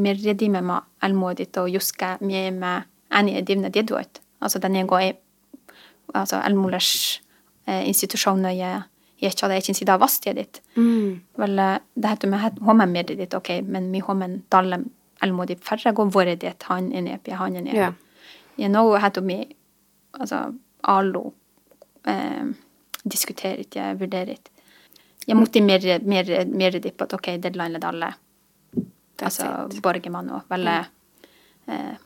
[0.00, 4.20] mer redi med meg elmodet og juske mye med en i divne dedåt.
[4.40, 5.10] Altså den jeg går i
[6.14, 7.20] altså elmolers
[7.66, 8.82] eh, institusjoner jeg
[9.20, 10.62] jeg ikke hadde ikke sida vastige ditt.
[10.76, 11.20] Mm.
[11.36, 11.58] Vel,
[11.94, 14.78] det heter med hommen med ditt, ok, men mi hommen dalle
[15.20, 17.76] elmodi færre går våre ditt, han er nepi, han er nepi.
[17.76, 17.90] Ja.
[18.58, 19.38] Jeg nå har vi
[20.18, 21.32] altså, allo,
[22.06, 22.50] eh,
[23.04, 24.50] diskuterer ikke, jeg vurderer ikke.
[25.28, 28.12] Jeg måtte mer, mer, mer dit på at, ok, deadline er alle.
[29.22, 30.78] Altså, borgermann og veldig
[31.68, 31.96] eh,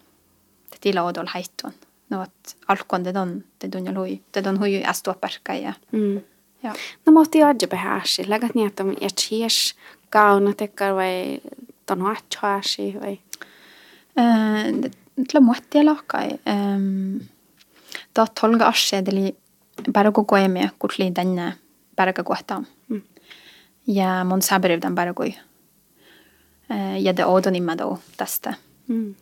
[0.82, 1.72] det er å dole heiton.
[2.12, 5.16] Nå at alkon, det don, det er don jeg loi, det don hui jeg står
[5.22, 5.72] perka i.
[5.94, 6.18] Mm.
[6.64, 6.72] Ja.
[7.06, 8.22] No måste jag ju behärska.
[8.22, 9.74] jeg ner ned om jeg
[10.10, 11.40] gauna tekar vai
[11.86, 13.20] ton hatchashi vai.
[14.16, 14.94] Eh, det-
[15.84, 16.24] laka.
[16.44, 17.20] Um,
[18.12, 19.32] da tolga asje det li
[19.86, 21.54] bare gå gå med kortli denne
[21.96, 22.64] bare etter.
[22.90, 23.02] Mm.
[23.84, 25.32] Ja, mon sabrev den bare gå.
[26.68, 28.54] Eh, ja, det ådon i meg da, teste.
[28.88, 29.14] Mm.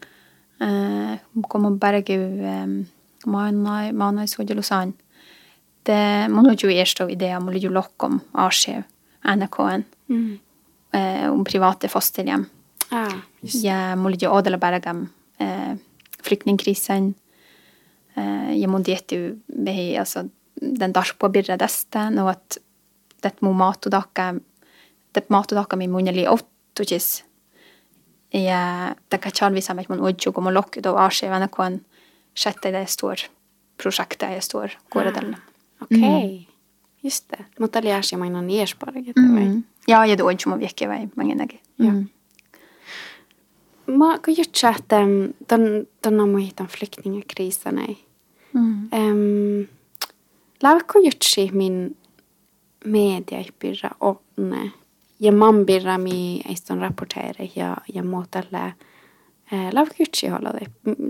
[0.61, 2.87] Eh, kommer bare gå um,
[3.27, 4.93] mana mana i så Lausanne.
[5.83, 8.85] Det må jo i erste idé om å jo lokke om asje
[9.25, 10.39] NRK-en Mm.
[10.93, 12.43] Uh, om private fosterhjem.
[12.93, 15.07] Ah, just Jeg må ligge ådela bergam
[15.43, 15.75] eh,
[16.23, 17.13] flyktningkrisen.
[18.15, 18.53] Eh,
[19.49, 20.29] behi, altså,
[20.63, 22.59] den dark birra deste, og at
[23.23, 24.33] det må mat og daka,
[25.15, 27.23] det mat og daka mi munneli åttukis.
[28.33, 31.63] Jeg, det kan ikke alvisa at man odjo om å lokke og asje venne på
[31.67, 31.83] en
[32.33, 33.27] sjette det står
[33.83, 35.25] prosjektet jeg står går det
[35.83, 36.47] Ok, mm.
[37.03, 37.45] Just det.
[37.59, 39.47] Måtte liäsi seg niesparget vai.
[39.49, 39.63] Mm.
[39.87, 41.59] Ja, jeg det også om å virke vei, mange negi.
[41.83, 41.91] Ja.
[43.87, 47.99] Ma att um, ton ton on hitan flyktingakrisen ei.
[48.53, 48.89] Mm.
[48.93, 49.69] Um,
[50.63, 51.97] Lavko jutsi min
[52.85, 54.71] media i birra onne.
[55.19, 58.75] Ja man birra mi eiston rapportere ja ja muotalle.
[59.53, 60.67] Eh, Lavko jutsi hålla det.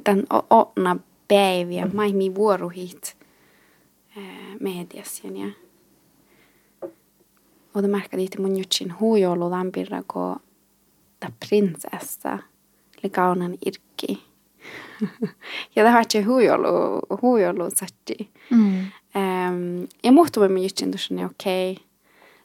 [0.06, 0.96] Den onna
[1.28, 3.16] päiviä mai mi vuoruhit
[4.16, 5.50] eh, mediasen ja.
[7.72, 10.38] Och det märkade lite mun jutsin huijolu lampirra ko
[11.18, 12.38] ta prinsessa
[13.02, 14.22] li kaunan irki.
[15.76, 18.30] ja det har ikke huijolu, huijolu satti.
[18.50, 18.78] Mm.
[19.14, 21.76] Um, ja muhtui me jutsin tuossa, niin okei.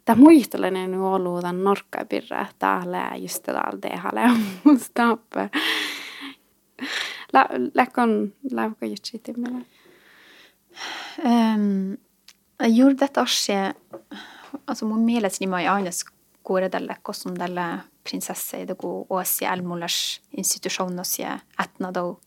[0.05, 4.29] Tämä muistelen nyt ollut tämän norkkapirra, täällä just täällä tehdä
[4.63, 5.49] musta tappe.
[7.73, 9.59] Läkkon, läkkö jutsi timmellä.
[11.25, 11.97] Um,
[12.59, 13.73] jeg gjorde dette asje
[14.67, 17.61] Altså mun mielestäni ei aina skuure tälle kostum tälle
[18.07, 19.05] prinsesse i det go
[20.31, 21.23] institusjon, og si
[21.59, 22.19] etna do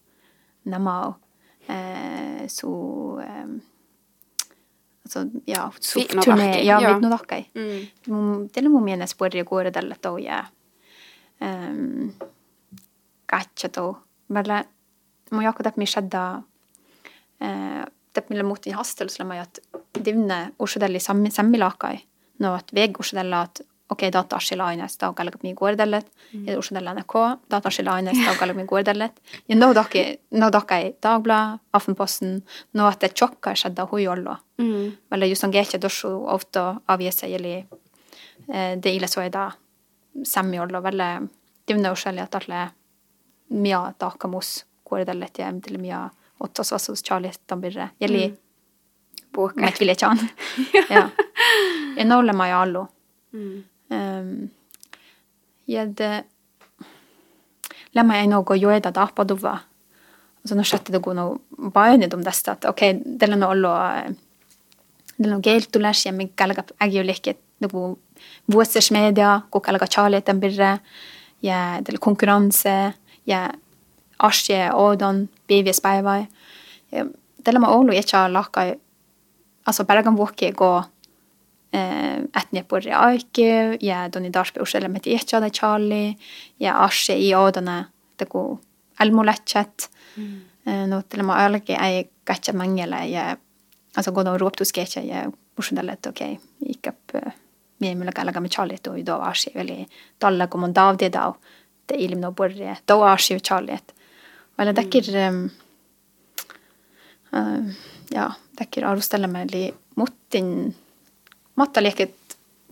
[0.64, 1.14] namao.
[1.68, 2.70] eh, så
[3.22, 3.46] eh,
[5.04, 6.98] altså, ja, su turné, ja, ja.
[6.98, 7.44] no dakkai.
[7.54, 8.48] Mm.
[8.52, 10.44] Tällä mun er puhutaan kuore tälle do ja
[11.40, 12.12] um,
[13.26, 13.98] katja do.
[14.28, 14.64] Välillä
[15.30, 16.42] mun det täppi shadda
[17.40, 19.58] eh, täppi millä muutin hastelusella mä at
[20.04, 21.98] divne usudelli i samme lakai.
[22.38, 26.46] nå at veg usudelli että okei, data arsila aines da galgab mi guardellet, mm.
[26.48, 27.14] ja ursan della NRK,
[27.50, 29.20] data arsila aines da galgab mi guardellet.
[29.48, 32.40] Ja no daki, no dakai Dagblad, Aftenposten,
[32.74, 34.36] no at det tjokka skjedda hui ollo.
[34.58, 34.92] Mm.
[35.10, 39.50] Vel, just an gekje dosju ofta avgjese jeli eh, det ille så i da
[40.24, 41.02] semmi ollo, vel,
[41.66, 42.68] divne urseli at alle
[43.50, 46.08] mia daka mus guardellet ja til mia
[46.40, 47.90] ottas vasus charlie tambirre.
[48.00, 48.36] Jeli mm.
[49.34, 49.60] Boka.
[49.60, 50.18] Met vilje chan.
[50.90, 51.08] ja.
[53.90, 56.24] Ja, no
[57.94, 58.20] le mai allo.
[58.20, 58.20] Mm.
[58.20, 59.58] Um, skjøtte det ei noe joeda tahpaduva.
[60.44, 61.40] Så at ok, det no
[61.74, 62.26] bainid det
[63.26, 63.50] er noe
[65.40, 67.98] galt du lærer seg ollut teillä on keiltulas ja mikä alkaa ägiulikki, nagu
[68.52, 70.78] vuosismedia, kuka alkaa charlietan birre
[71.42, 72.94] ja konkurranse konkurrense
[73.26, 73.50] ja
[74.18, 76.26] asje oodon piivis päivä.
[76.92, 77.06] Ja
[77.44, 77.60] teillä
[77.92, 78.56] jeg ikke har lagt
[79.66, 80.84] altså bare kan våke etnia
[82.68, 86.16] purri aike ja doni darspe uselle met ihtja da chali,
[86.58, 87.84] ja ashe i odana
[88.16, 88.58] taku
[88.98, 89.88] almulatchat
[90.86, 93.36] no tele ma alge ai gatcha mangela ja
[93.96, 97.12] alltså gå då roptu sketcha ja uselle että okei okay, ikap
[97.80, 99.86] mie mulla kalaga med chali to do ashe veli
[100.18, 101.34] talla kom dav det dav
[101.86, 103.78] te ilim no borre do ashe chali.
[104.58, 105.50] Eller dekker um,
[107.32, 107.70] uh,
[108.12, 108.26] ja,
[108.58, 109.70] dekker arvostelle med li
[111.60, 112.14] mottin mattalieket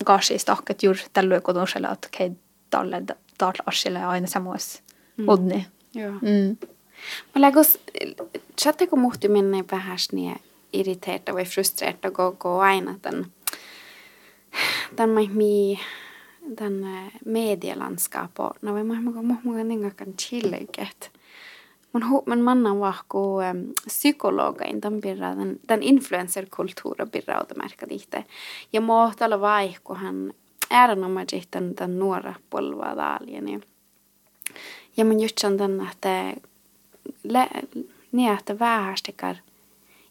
[0.05, 2.33] gaasista akkat juuri tällöin kotoisella, että kei
[2.71, 3.03] talle
[3.39, 4.83] taatla asille aina samoissa
[5.17, 5.29] mm.
[5.29, 5.67] odni.
[5.95, 6.13] Joo.
[6.13, 6.57] Mm.
[7.35, 7.79] Mä lägos,
[8.61, 10.37] chatteko muhti minne vähän niin
[10.73, 13.27] irriteerta vai frustreerta koko aina tämän,
[14.97, 15.79] tämän mi
[16.61, 16.87] den
[17.25, 18.63] medielandskapet.
[18.63, 21.11] No vi må må må må ninga kan chilleiket.
[21.93, 25.83] Men, men mannen var ikke um, psykologain den birra, den, den
[28.73, 30.33] Jeg birra alle vei, hvor han er kun hän
[30.71, 33.41] äärenomaiset den, den nuora polvaa täällä.
[33.41, 33.63] Niin.
[34.97, 36.35] Ja mun jutsan den, että
[37.25, 37.49] le,
[38.13, 39.37] niin, että vähästikar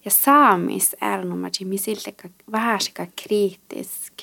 [0.06, 4.14] ja saamis äärenomaiset, mi siltikka vähästikar kriitisk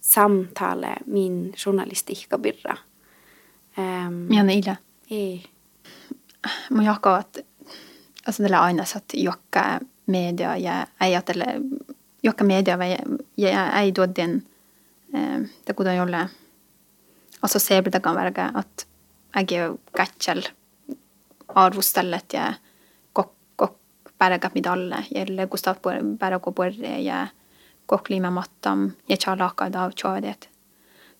[0.00, 2.76] samtale min journalistiikka birra.
[3.78, 4.76] Um, ja niillä.
[5.10, 5.44] Ei
[6.70, 7.44] ma jaga, et
[8.24, 8.96] altså det er annet.
[8.96, 11.60] At jokka media jeg ei Eller
[12.22, 14.42] jokka media jeg eier da din
[15.66, 16.28] det gode jolle
[17.42, 17.58] altså
[18.02, 18.86] kan være at
[19.36, 20.46] jeg katsel
[21.48, 22.54] arvustellet ja jeg
[23.56, 23.72] kok
[24.18, 25.76] pärgab mida alle jälle Gustav
[26.18, 27.28] pärgo porre jeg
[27.86, 30.48] kok liime mattam ja chalaka da chodet.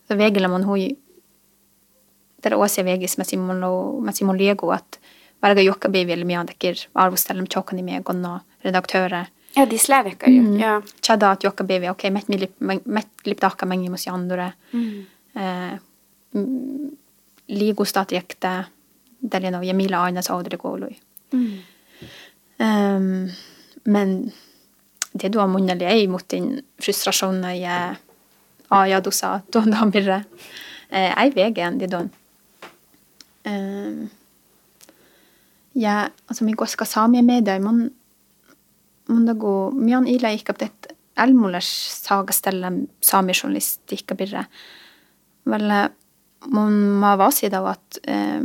[0.08, 0.96] Så vegillä mun hui
[2.42, 5.00] Tällä osia vegis mä simon og, med simon lego at
[5.44, 9.32] velger jokka bli veldig mye dekker arvostelle med tjokkene med gonna redaktører.
[9.56, 10.42] Ja, de slævekker jo.
[10.44, 10.56] Mm.
[10.60, 10.80] Ja.
[11.00, 12.28] Tjada at jokka bli ok, met
[13.24, 14.50] lipp dakka mengi mos jandure.
[14.72, 15.06] Mm.
[15.36, 16.42] Eh,
[17.56, 18.56] ligo statjekte,
[19.20, 20.98] Deljeno Jamila Arnes Audre Gålui.
[21.32, 21.54] Mm.
[22.58, 23.30] Um,
[23.84, 24.32] men
[25.12, 27.96] det du har munnelig ei mot din frustrasjon i eh,
[28.90, 30.22] ja, du sa, da blir det
[30.90, 32.10] eh, ei vegen, det don.
[33.46, 34.08] Um,
[35.76, 37.90] ja, altså mi koska saamia media mon
[39.08, 41.68] mondago mian ila ikkap et almulas
[42.02, 42.72] saagastella
[43.04, 44.44] saami journalistikka birra.
[45.46, 45.72] Vel
[46.52, 48.40] mun ma vasi da at eh,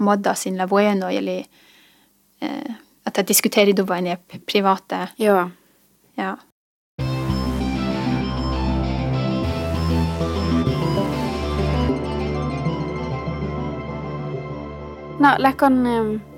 [0.00, 1.38] modda sin la bueno eli
[2.40, 2.74] eh,
[3.06, 5.08] at jeg diskuterer du var private.
[5.18, 5.50] Ja.
[6.16, 6.36] Ja.
[15.20, 16.29] No, läkon um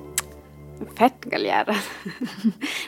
[0.98, 1.74] Fetgaljärä.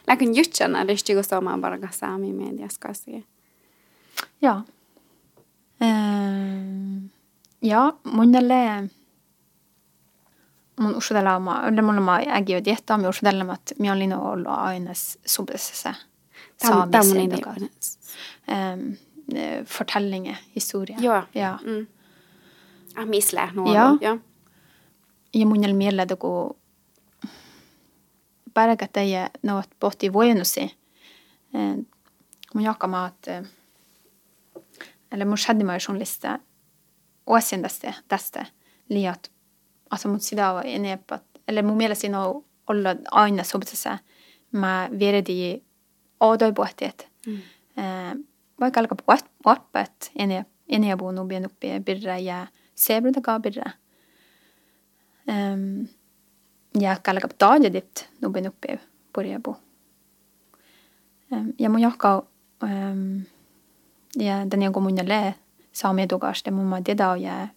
[0.06, 3.26] Läkön jutsana lystigo somaan barga saami medias kasi.
[4.42, 4.62] Ja.
[5.82, 7.10] Uh,
[7.62, 8.88] ja, monelle
[10.80, 14.46] mun usudelama, ylemmolema ägi jo dietta, mi usudelama, että mi olin ollut
[16.90, 17.98] tammun inni Samisk
[18.48, 18.96] um,
[19.64, 21.00] fortellinger, historier.
[21.00, 21.22] Joo.
[21.34, 21.58] Ja.
[21.64, 21.86] Mm.
[22.96, 23.74] Ah, misle nuo.
[23.74, 23.98] Joo.
[24.00, 24.18] Joo.
[25.34, 26.56] Ja mun jäl mieleen, kun
[28.54, 30.76] päräkä teie no, että pohtii voinusi.
[32.54, 33.44] Mun jakamaa, että
[35.12, 36.38] eller mun shaddi journalista
[37.26, 38.46] vuosien tästä, tästä
[38.88, 39.32] liiat.
[39.90, 43.98] Altså mun sitä on enemmän, eller mun mielestä siinä on olla aina sobisessa
[44.52, 45.62] mä vieredi
[46.20, 47.08] aadoipuhteet.
[47.26, 47.38] Mm.
[48.60, 53.70] Vaikka alkaa puhappat enemmän enemmän puhun nubien uppi birra ja sebrudakaa birra.
[55.28, 55.88] Um,
[57.38, 58.80] taja dit nubin uppi
[59.12, 59.56] purjebu.
[61.30, 62.22] Um, ja mun jahka
[62.62, 63.24] um,
[64.16, 65.34] ja den jag mun jälle
[65.72, 67.48] saami tugas det mun ma teda ja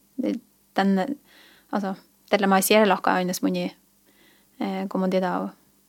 [0.75, 1.17] den
[1.71, 1.95] alltså
[2.30, 3.75] tällä mai siellä lahka aines muni
[4.60, 5.47] eh kun mun tiedä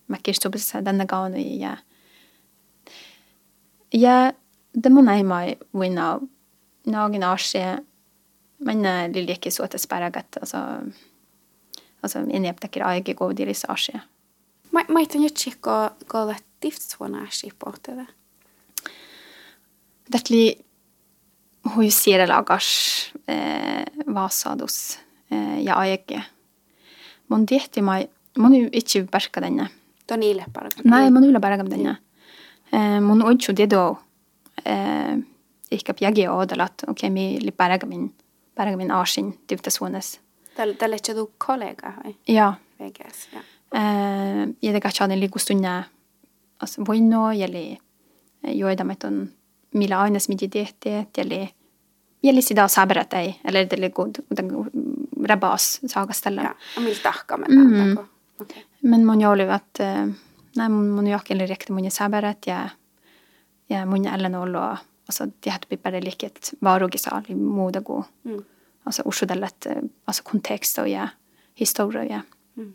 [0.09, 1.77] mäkis tupissa den gaunu ja
[3.95, 4.33] ja
[4.83, 6.21] det mun ei mai winna
[6.87, 7.79] nagin asia
[8.59, 10.59] men lille ikke så til sperragat altså
[12.03, 14.01] altså inni aptekker aigi go diris asia
[14.73, 15.71] Mä, mä itse nyt sikko
[16.07, 18.07] kolla tiftsvuonna sipohtele.
[20.13, 20.59] Dätli
[22.15, 22.59] er ikke,
[23.29, 24.99] eh, vaasadus
[25.31, 26.21] eh, ja aigi.
[27.29, 28.09] Mun tihti mai,
[28.39, 29.69] mun ei itse pärka denne?
[30.11, 30.73] Nei, niille paljon.
[30.85, 31.97] Näin, mun yllä pärka tänne.
[32.73, 33.99] Eh, mun oitsu dedo
[34.65, 38.15] eh, oodella, että okei, okay, mi li pärka min,
[38.55, 40.21] pärka min asin tyvtä suunnassa.
[40.59, 42.15] tal, talle c'è tu kollega vai?
[42.29, 42.55] Ja.
[42.79, 43.41] Vegas, ja.
[43.75, 45.85] Eh, ja tega tjaan eli kustunne
[46.61, 47.79] as voinno jeli
[48.49, 49.29] joidameton
[49.75, 51.49] millä aines midi tehtiet jeli
[52.23, 54.51] jeli sitä sabrat ei eller det god den
[55.29, 56.43] rabas sagastella.
[56.43, 57.99] Ja, och mil tahka men mm.
[58.41, 58.63] okay.
[58.83, 59.81] Men mun jo oli att
[60.57, 62.69] nej mun jo ikke riktigt mun sabrat ja
[63.69, 68.05] ja mun ellen olla alltså det hade blivit bara liket varugisa i modago.
[68.25, 68.45] Mm.
[68.89, 69.69] Altså usudellet,
[70.09, 71.09] altså kontekst og ja,
[71.59, 72.21] historie ja.
[72.57, 72.75] Mm.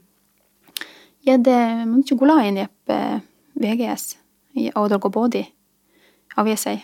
[1.25, 3.19] Ja, det mun ikke gå inn i eh,
[3.59, 4.17] VGS,
[4.59, 5.43] i Audorgo Body,
[6.37, 6.83] av jeg sier.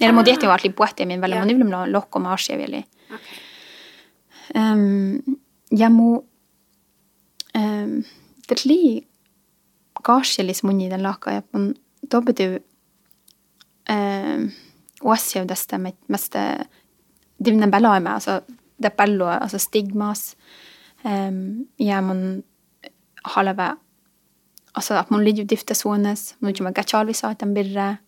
[0.00, 1.44] Eller må det jo alltid puhti min, välillä Ja.
[1.44, 2.84] mun yvlem lokko ma asia jeg.
[3.10, 3.40] Okay.
[4.54, 5.38] Um,
[5.70, 5.90] Det er
[7.54, 8.04] um,
[8.48, 9.08] det litt
[10.04, 11.74] gaasjelis i den laka ja mun
[12.12, 12.58] dobedu
[13.90, 14.50] um,
[15.02, 16.36] oasja tästä med mest
[17.38, 18.40] divnen belaime, altså
[18.82, 20.34] det bello, altså stigmas.
[21.04, 22.42] Um, ja man
[23.24, 23.74] halve
[24.74, 27.98] altså at mun lidu difte suones, ikke juma gachalvi sa den birre,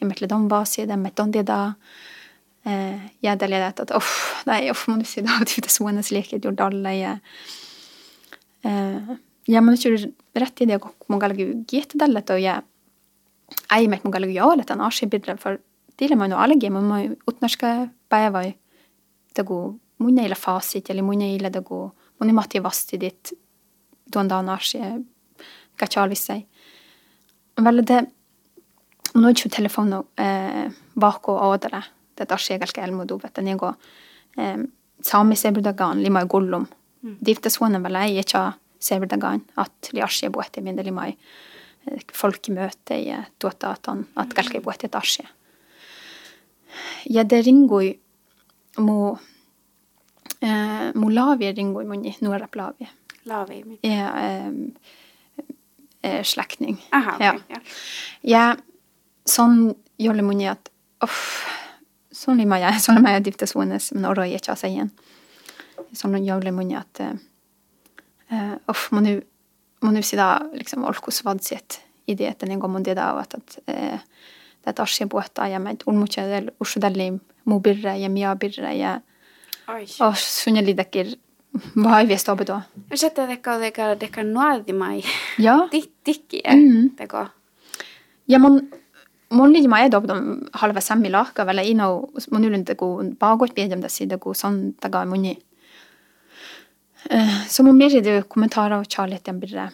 [0.00, 1.74] jeg metle don vasi, den met don da.
[2.66, 3.50] Eh, det
[3.86, 7.14] at uff, nei, uff, mun si da difte suones leket gjorde alle, ja.
[8.66, 9.14] Eh,
[9.62, 12.62] mun ikke rett i det, og galgu giete dellet, og jeg
[13.70, 15.60] ei met mun galgu jalet, an asje birre, for
[15.96, 17.88] dile man jo allergi, man må utnorske
[19.36, 23.32] päivä, tegu mun ei fasit, eli mun ei det go, mun ei matti vasti dit,
[24.12, 24.80] tuon da asje,
[25.78, 26.46] gachalvissei.
[27.64, 28.06] Väl det,
[29.14, 31.82] mun on ju telefono eh, vahko aadere,
[32.18, 33.66] det asje galke elmudu, että niinku
[34.38, 34.58] eh,
[35.02, 36.66] saami sebrdagan lima gullum.
[37.02, 37.16] Mm.
[37.26, 41.16] Difte suonen väl ei etja sebrdagan, at li asje buhti min, lima eh,
[42.12, 45.24] folkemøte i tuota, at on, er galke buhti et asje.
[47.10, 47.46] Ja det
[48.76, 49.16] ringui mu
[50.40, 52.88] eh, mu laavi ringui muni nuora laavi.
[53.26, 53.62] Laavi.
[53.64, 54.52] mi- Ja, eh,
[56.02, 56.22] eh.
[56.92, 57.34] Aha, okay, Ja.
[57.48, 57.60] Ja.
[58.22, 58.56] Ja
[59.26, 60.68] sånn det mye at
[61.02, 61.46] uff,
[62.12, 64.90] sånn lima jeg, sånn lima jeg difte suones, men orra jeg ikke seg igjen.
[65.92, 69.16] Sånn gjelder munni at uh, uff, mun nu
[69.82, 73.98] mun nu sida liksom olkus vadsiet ideeten en gang mun det da, at, at, eh,
[74.64, 79.00] det asje båta ja med ulmuche del usudalli mubirra ja mia birra ja
[79.68, 79.86] Oi.
[80.00, 81.16] och sunneli dakir
[81.74, 82.62] vai vi stoppe då.
[82.94, 85.04] Sitten teko teko teko nuolti meg.
[85.38, 85.68] Ja.
[86.04, 86.42] Tikki.
[86.44, 86.96] Mhm.
[86.96, 87.26] Teko.
[88.26, 88.72] Ja mun,
[89.30, 93.80] mun lidi ma edo pidon halva sammi lahka vällä ino mun ylin tegu paagot piedem
[93.82, 95.38] tässä tegu son taga muni.
[97.48, 99.70] Så mun meri det kommentarer och charlet den birre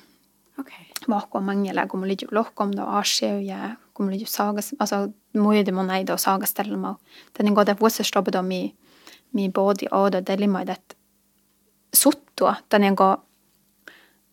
[1.02, 1.14] Okei.
[1.14, 4.96] vahko mangela kun mun lidi lohkom do ashe ja kun mun lidi sagas alltså
[5.34, 6.96] muje mun ei do sagas telma.
[7.38, 8.74] Den en goda vuossa stoppe do mi
[9.32, 10.96] mi body oda delima det
[11.94, 12.54] suttua.
[12.70, 13.16] Den en go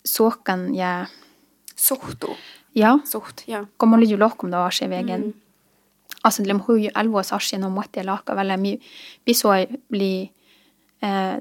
[0.05, 1.05] suokan ja
[1.75, 2.35] Suhtu.
[2.75, 3.65] ja Suht, ja.
[3.77, 5.21] kun mulla oli ju lohkom da asje vägen.
[5.21, 5.33] Mm.
[6.23, 8.79] Alltså det hui alvos asje no måtte laka väl mi
[9.25, 10.31] bisoi bli
[11.01, 11.39] eh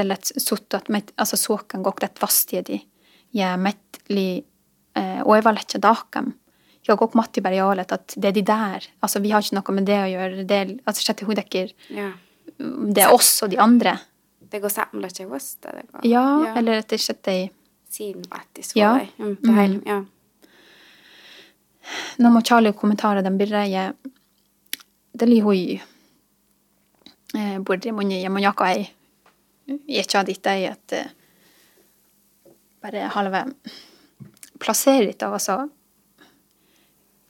[0.00, 2.80] tällät suttat, met, alltså suokkan koktat vastiedi
[3.32, 4.44] ja mettli
[5.00, 5.80] eh, oivalletja
[6.80, 8.86] Jeg har kok matti bare jalet at det er de der.
[9.04, 10.44] Altså vi har ikke noe med det å gjøre.
[10.48, 12.10] Det er, altså sjette hudekker, Ja.
[12.58, 13.98] det er oss og de andre.
[14.50, 15.74] Det går sammen med hos det.
[15.76, 16.06] det går.
[16.10, 17.50] Ja, eller at det sjette i
[17.90, 18.96] Sin vattis Ja.
[18.98, 19.06] ja.
[19.18, 19.82] Mm, det Mm.
[19.86, 20.00] ja.
[22.18, 23.92] Når må Charlie kommentare den birreie,
[25.16, 25.80] det li hui
[27.34, 31.10] eh, burde mun ja mun jeg ikke ditt ei at eh,
[32.82, 33.44] bare halve
[34.60, 35.62] plassere litt av altså.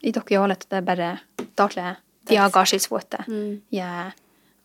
[0.00, 1.10] I dere jalet det er bare
[1.58, 1.96] datle
[2.28, 3.62] de har gasskilsvåte Mm.
[3.74, 4.10] ja,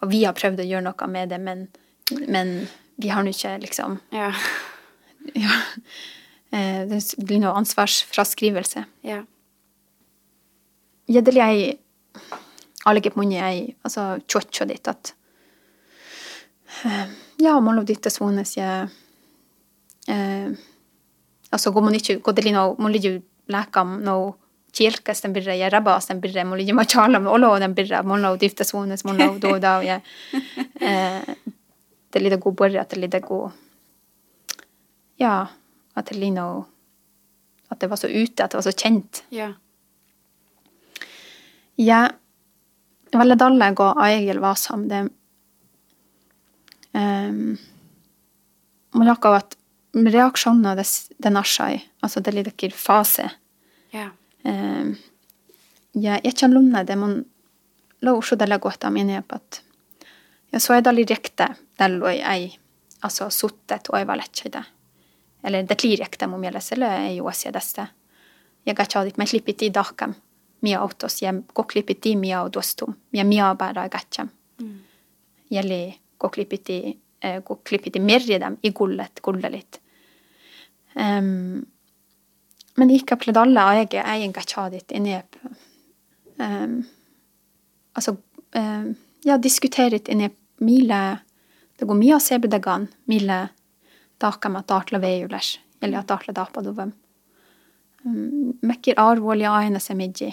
[0.02, 1.68] og vi har prøvd å gjøre noe med det men,
[2.28, 2.68] men
[3.02, 4.00] vi har nå ikke liksom.
[4.16, 4.32] Ja.
[5.46, 5.62] ja,
[6.52, 8.86] eh, det blir noe ansvarsfraskrivelse.
[9.08, 9.24] Ja.
[11.08, 11.66] Gjeddelig ei
[12.90, 15.12] Alge på munni ei Altså tjotjo ditt at
[16.86, 17.12] eh,
[17.42, 18.88] Ja, mollo ditt er svones jeg
[20.10, 20.56] eh,
[21.56, 24.18] Altså går man ikke Går det no Må ligge lekam nå
[24.76, 28.02] kirkes den birre ja rabas den birre må ligger ma chala med olo den birre
[28.04, 30.00] mollo ditt dyfte svones mollo do da ja
[30.32, 31.36] Det
[32.12, 33.52] det litt god borre at det er litt god
[35.20, 35.48] Ja,
[35.96, 36.66] at det lino
[37.72, 39.24] At det var så ute, at det var så kjent.
[39.32, 39.54] ja.
[41.78, 42.08] Ja,
[43.12, 45.02] veldig dalle gå Egil Vasam, det
[46.96, 47.58] um,
[48.96, 49.58] Man lager at
[49.96, 50.86] reaksjoner det,
[51.18, 53.30] det narsai, altså det litt ikke fase.
[53.96, 54.10] ja.
[54.46, 54.96] Um,
[55.96, 57.22] ja, jeg kan lunne det, men
[58.04, 59.62] la også det godt av mine på at
[60.52, 61.48] ja, så er det litt riktig,
[61.80, 62.50] det lå ei,
[63.00, 64.64] altså suttet og jeg var lett det.
[65.46, 67.88] Eller det blir riktig om jeg leser, eller jeg jo også deste.
[68.66, 70.16] Jeg har ikke hatt meg klippet i dagen,
[70.66, 74.28] mye autos, jeg går klippet i mye av dostum, jeg mye bare jeg ikke.
[75.56, 76.80] Jeg går klippet i,
[77.22, 79.80] eh, går klippet i mer i dem, i gullet, gullet litt.
[80.96, 81.66] Um,
[82.76, 84.04] men ikke på alle jeg ikke
[84.56, 85.16] ha ditt inni
[86.40, 86.84] um,
[87.96, 88.16] Altså,
[88.56, 88.88] um,
[89.24, 90.30] ja, diskutere inni
[90.64, 91.20] mile
[91.76, 93.50] Det går mye å se på det gan, mile
[94.20, 96.94] daka med at artla veiules, eller at dartla dapa dovem.
[98.06, 100.30] Um, mekkir arvålig aina se midji.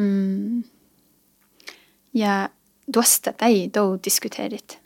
[0.00, 0.64] Um,
[2.16, 2.46] ja,
[2.86, 4.78] dostet ei da diskuterit.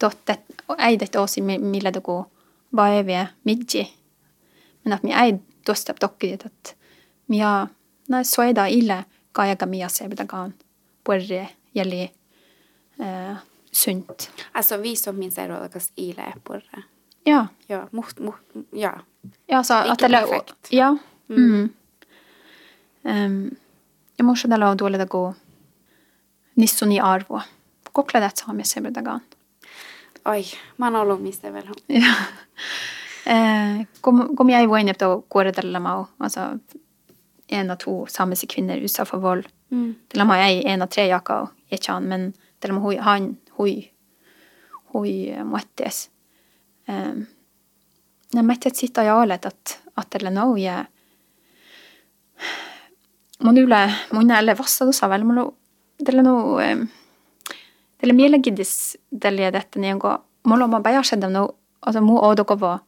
[0.00, 2.24] Dottet, og ei dette også i mile det går
[2.72, 3.86] bare ved midji.
[4.82, 6.74] Men at vi er dostet dokkeret at
[7.30, 7.68] mia,
[8.10, 9.02] nei, så er det ille
[9.32, 10.52] ga jeg mia se på det gan,
[11.06, 12.02] bare gjeldig
[13.00, 13.36] eh,
[13.72, 14.28] sunt.
[14.52, 15.52] Altså vi som minns er
[15.96, 16.60] ila är på.
[17.24, 17.46] Ja.
[17.66, 18.34] Ja, mot, mot,
[18.72, 19.00] ja.
[19.46, 20.72] Ja, altså, Ikke at det eller, perfekt.
[20.72, 20.96] Ja.
[21.28, 21.74] Mm.
[23.02, 23.56] Um,
[24.18, 25.34] jeg må ikke det la dårlig det gå
[26.60, 27.40] nissen i arvo.
[27.92, 28.66] Kokla det som jeg
[30.22, 30.34] ser det gan.
[30.34, 31.76] Oj, man har lov miste väl hon.
[31.86, 32.14] Ja.
[33.24, 35.52] Eh, kom, kom jeg var inne på går det
[36.18, 36.58] altså
[37.48, 39.46] en av to samiske kvinner utsatt for vold.
[39.70, 39.94] Mm.
[40.08, 41.46] Det la meg jeg en av tre jakker
[41.94, 42.32] han, men
[42.68, 43.92] la meg hun, han, hui,
[44.92, 46.08] hui måttes.
[46.88, 47.28] Um,
[48.32, 50.86] jeg mette av jalet at, at nå jeg
[53.42, 55.52] må munne eller vassa sa vel, må
[58.02, 60.16] det la nå um, det la mye giddis det la dette ned gå.
[60.44, 61.46] Må la meg bare skjedde nå,
[61.80, 62.80] altså må og dere var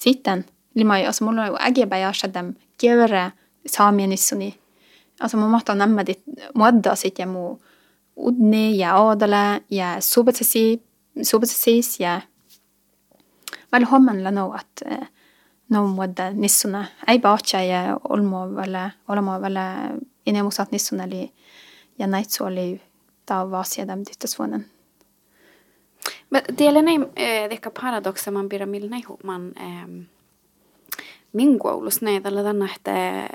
[0.00, 0.44] sitten.
[0.74, 3.32] Limai, altså må la jeg bare skjedde gjøre
[3.68, 4.54] samien nissoni.
[5.20, 7.58] Altså må måtte nemme ditt mådda sitte, jeg må
[8.16, 10.80] udni, jeg ådale, jeg sobetesis,
[11.22, 12.22] sobetesis, jeg
[13.72, 15.04] vel hommen la nå at eh,
[15.68, 16.86] nå mådde nissone.
[17.06, 19.66] Jeg bakje jeg olmo vele, olmo vele,
[20.24, 21.26] inni motsatt nissone li,
[22.00, 22.91] jeg neitsåli da
[23.50, 24.64] var seg dem dyttesvonen.
[26.28, 29.22] Men delen är eh, vilka paradoxer man blir milna ihop.
[29.24, 30.06] Man eh,
[31.32, 33.28] min koulus näitä eller tänne että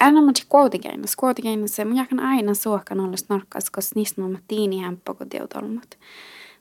[0.00, 4.78] aina man kuitenkin kuitenkin se mun jakan aina suokan olla snarkas koska niistä on tiini
[4.78, 5.98] hämpö kun teutolmut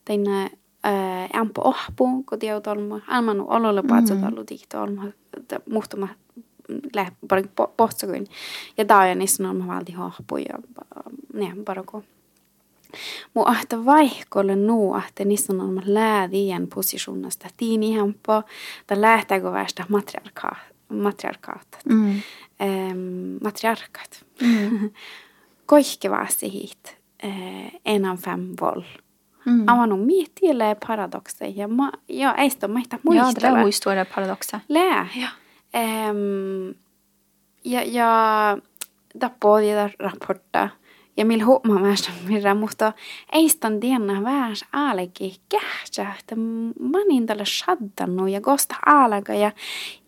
[0.05, 0.43] tänne
[0.85, 5.01] äh, ämpö ohpu kun teutolmu aina nu ololle paatso tallu tihtolmu
[5.69, 6.07] muhtuma
[6.95, 7.41] lä bara
[7.77, 8.27] pohtsakuin
[8.77, 10.59] ja tää on niistä on valti ohpu ja
[11.33, 11.83] ne bara
[12.91, 12.99] kun
[13.33, 18.43] Mu ahta vaihkolle nuu ahta niissä on olema läädien posisjonasta tiini hampo
[18.87, 20.57] ta lähtääkö västä matriarkaat
[20.89, 22.09] matriarkaat Mm.
[22.61, 24.89] ähm, matriarkat Mm.
[25.65, 28.81] koihkevaasti hit äh, enan fem voll
[29.45, 29.63] Mm.
[29.67, 33.59] Avan on miettielle paradokseja ja ma ja ei sitä maita Ja, det muistella.
[33.59, 34.59] er jo store paradokset.
[34.69, 35.07] Lää.
[35.15, 35.27] Ja.
[35.73, 36.71] Ehm,
[37.63, 38.57] ja, ja
[39.19, 39.63] tappoi
[39.99, 40.69] rapporta
[41.19, 42.93] ja millä huomaa väästä mirra, mutta
[43.31, 46.35] ei stan dienna väärs aalegi kähtsä, että
[46.79, 49.51] mä niin tällä shaddannut ja kosta aalaga ja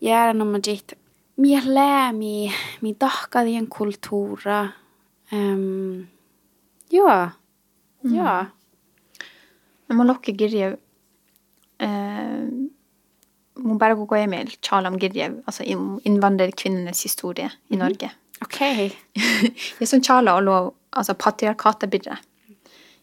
[0.00, 0.92] jäädä nomma jiht
[1.36, 4.68] mie läämi, mi tahkadien kulttuura.
[5.32, 6.06] Um,
[6.90, 7.28] joo,
[8.02, 8.14] mm.
[8.14, 8.44] joo.
[9.88, 10.78] No mun lohki kirje,
[11.82, 11.88] äh,
[13.58, 15.62] mun bare koko Emil tala om kirje, alltså
[16.04, 17.78] invandrarkvinnornas historia i mm.
[17.78, 18.10] Norge.
[18.44, 18.90] Okay.
[19.80, 22.18] ja som Chala lov, alltså patriarkatet birre.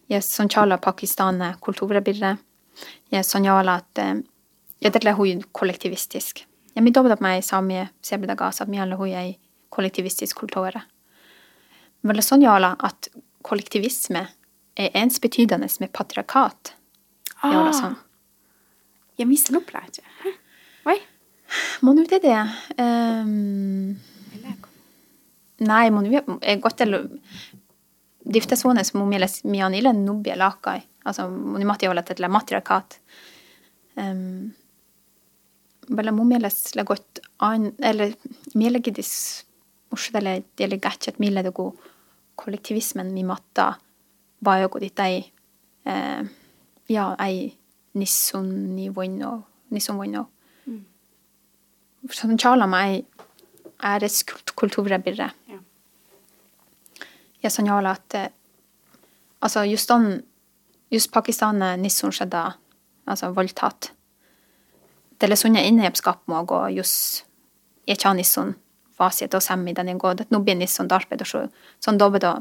[0.08, 2.38] Ja som tala Pakistan kulturer birre.
[3.10, 4.24] Jeg som jala att, at
[4.80, 6.46] jeg det är hui kollektivistisk.
[6.76, 9.38] Jeg mi dobda meg sami sebedaga sa mi alla hui ei
[9.70, 10.80] kollektivistisk kultur.
[12.02, 13.10] Men sånn jala at
[13.44, 14.28] kollektivisme
[14.78, 16.74] er ensbetydende med patriarkat.
[17.44, 17.72] Ah.
[17.74, 17.96] Sånn.
[19.20, 20.02] Jeg mister noe plate.
[20.88, 21.00] Oi.
[21.82, 22.38] Må nå det det?
[22.78, 23.98] Um,
[25.60, 27.10] nei, må nu er godt eller
[28.34, 30.82] Diftasone som mun mielestä mian ile nubbia lakai.
[31.06, 31.24] Altså,
[32.06, 33.02] tällä matriarkaat.
[33.98, 34.52] Um,
[35.96, 38.14] Bella mun mielestä godt an, eller
[38.56, 39.46] mielegidis
[39.92, 41.80] mushdalle delegatchat mille dugu
[42.36, 43.74] kollektivismen mi matta
[44.46, 45.34] vajogu dit ei
[45.86, 46.30] eh,
[46.90, 47.58] ja ei
[47.94, 50.30] nissun ni voinno nissun voinno.
[50.66, 50.86] Mm.
[52.12, 53.06] Som chalama ei
[53.84, 54.26] ääres
[54.60, 55.32] kultuura birre.
[55.48, 55.60] Ja.
[57.42, 58.32] Ja at altså
[59.40, 60.24] alltså just den
[60.92, 62.54] just Pakistan nissun skjedde,
[63.06, 63.92] altså voldtatt.
[65.22, 67.26] Det er sunne innhjepskap må gå just
[67.88, 68.56] ikke nissun
[69.00, 71.46] vasiet og semmi den gå det nå blir nissun darpe dosho
[71.84, 72.36] sånn dobbe da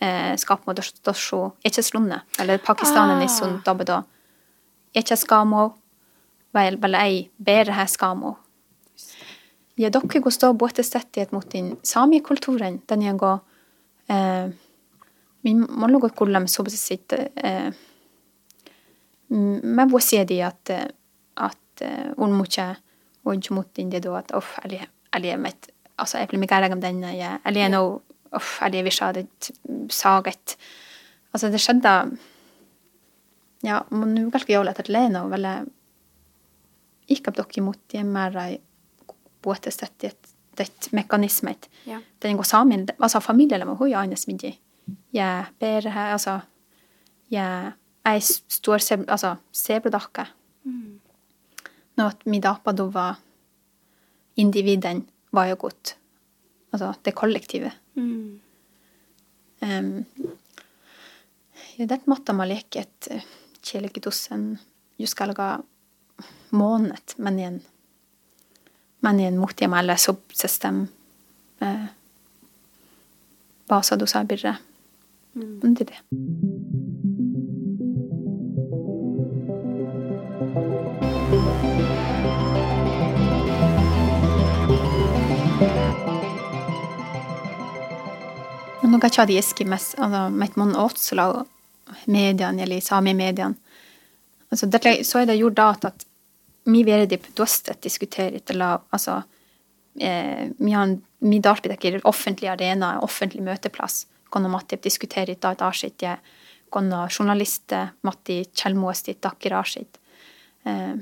[0.00, 3.18] eh, skap må så, ikke slunne eller Pakistan ah.
[3.20, 4.02] nissun dobe da
[4.94, 5.68] ikke skamo
[6.52, 8.36] vel vel ei bedre her skamo
[9.80, 13.40] ja dere går stå båte stettighet mot den samikulturen den går
[16.70, 17.72] sitt eh,
[19.62, 20.88] mä vuosiedi että
[21.34, 21.82] att
[22.16, 22.76] ulmucha
[23.24, 26.82] ujmutin det då att off ali ali met altså jeg blir mye gærlig om
[27.44, 28.02] eller jeg nå,
[28.36, 29.52] uff, eller jeg vil ha det
[29.92, 30.56] saget.
[31.32, 31.94] Altså, det skjedde,
[33.64, 35.48] ja, nu velger jeg å lete alene, og vel,
[37.12, 38.38] ikke opp dere mot det mer
[39.42, 40.31] båtesett, det, det
[40.92, 41.68] mekanismet.
[41.86, 42.00] Ja.
[42.22, 44.56] Den går sammen, altså familie eller hun er anes midje.
[45.12, 46.40] Jeg ber altså,
[47.30, 47.72] jeg,
[48.04, 50.26] jeg står, altså, ser på dere.
[50.64, 51.00] Mm.
[51.96, 53.20] Nå at min dapa da var
[54.36, 55.96] individen var jo godt.
[56.72, 57.70] Altså det kollektive.
[57.94, 58.40] Mm.
[59.62, 60.04] Um,
[61.76, 63.22] ja, det måtte man leke et uh,
[63.62, 64.58] kjelekedossen
[64.98, 65.60] juskalga
[66.50, 67.38] måned, men
[69.02, 70.86] i en men i en motjem eller subsystem
[71.60, 71.86] uh,
[73.68, 74.56] basa dosa birre.
[75.34, 75.74] Mm.
[75.74, 76.00] Det er det.
[89.02, 91.26] ikke chadi eski med altså, met mon otsla
[92.06, 93.54] mediene, eller sami-mediene.
[94.50, 96.06] Altså, dette, så er det gjort da at
[96.70, 99.22] mi verdi dostet diskuterer eller altså,
[100.00, 100.96] eh, mi han,
[101.26, 106.04] mi darpidekker offentlig arena, offentlig møteplass, kunne Matti diskutere da et arsitt,
[106.72, 109.98] kunne journalister Matti Kjellmoesti takker arsitt.
[110.64, 110.94] Eh,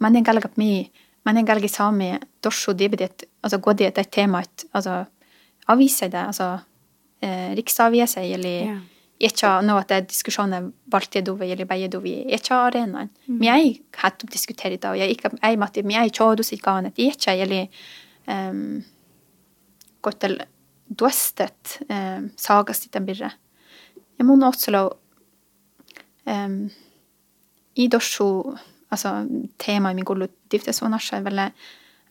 [0.00, 0.84] men en galgap mi,
[1.24, 4.42] men en galgi sami, dorsjo dibidet, altså gå det et tema,
[4.72, 5.04] altså,
[5.68, 6.58] aviser det, altså,
[7.22, 8.80] eh, riksavgjese eller ja.
[9.22, 13.12] Ikke nå at det er diskusjoner valgte dove eller beie dove ikke arenaen.
[13.26, 13.36] Mm.
[13.38, 16.98] Men jeg har diskutert det, og jeg ikke jeg måtte men jeg kjødde sitt ganet
[16.98, 17.68] ikke eller
[18.26, 18.82] um,
[20.02, 20.40] gått til
[20.88, 23.30] duestet um, sagas ditt en birre.
[24.18, 24.90] Jeg må nå også lov
[26.26, 26.58] um,
[27.74, 28.56] i dosjo
[28.90, 29.14] altså
[29.58, 31.40] temaet min gullo dyftes og nasje vel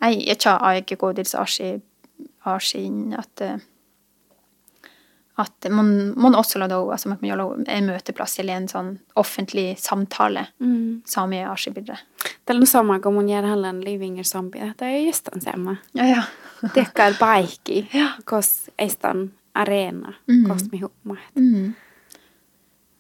[0.04, 1.70] jeg ikke har ikke gått til arsi
[2.44, 2.88] arsi
[3.20, 3.60] at uh,
[5.36, 8.92] at man, man også la det, altså man kan gjøre en møteplass eller en sånn
[9.18, 11.06] offentlig samtale mm.
[12.46, 14.62] Det samme om man gjør heller en livinger sambi.
[14.78, 15.78] Det er just den samme.
[15.98, 16.22] Ja, ja.
[16.76, 18.12] det er baiki, ja.
[18.30, 20.46] hos eistan arena, mm.
[20.52, 21.18] hos mi hukma.
[21.36, 21.74] Mm.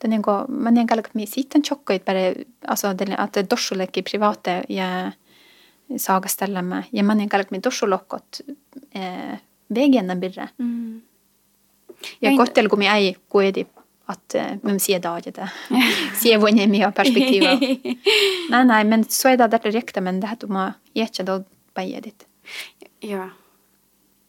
[0.04, 0.50] Den er god.
[0.50, 2.34] men jeg galler mi sitten tjokkoit bare,
[2.68, 5.14] altså at det dorsolek i private jeg
[6.02, 8.42] sagastelle med, jeg men jeg galler mi dorsolokot
[8.92, 9.38] eh,
[9.70, 10.50] vegen den birre.
[10.58, 11.02] Mm.
[12.20, 13.66] Jag är gott eller jag är koedi
[14.06, 15.49] att man ser dagen där.
[16.22, 17.43] ser vad ni har perspektiv
[18.49, 21.43] Nej, nej, men så är det där direkt, men det här du må jätte då
[21.74, 22.28] bajadit.
[22.99, 23.30] Ja.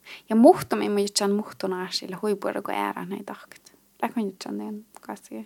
[0.29, 3.73] Ja muhtum ei muistan muhtuna sillä huipuilla kuin äärä näin tahkit.
[4.03, 5.45] Läkön jutsan den kasia.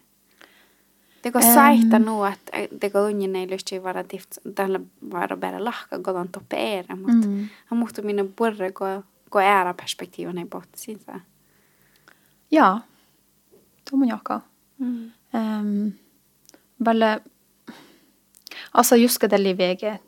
[1.22, 2.51] Teko saihta nu att
[2.81, 4.81] teko unjen ei lysti vara tift tällä
[5.12, 7.49] vara bära lahka godan toppe äärä, mutta mm.
[7.66, 11.20] han muhtuminen purre ko ko äärä perspektiivon ei pohti siitä.
[12.51, 12.81] Ja.
[13.91, 14.41] Tomonjaka.
[14.79, 15.11] Mm.
[15.35, 15.93] Um,
[16.85, 17.21] Väl,
[18.73, 19.99] Altså, husker det li vege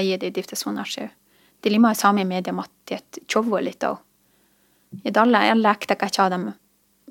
[0.00, 1.08] i di difte sonasju.
[1.64, 3.98] Di lima sami media mattiet chovu lito.
[5.04, 6.52] Ja dalla ja läktä kachadam.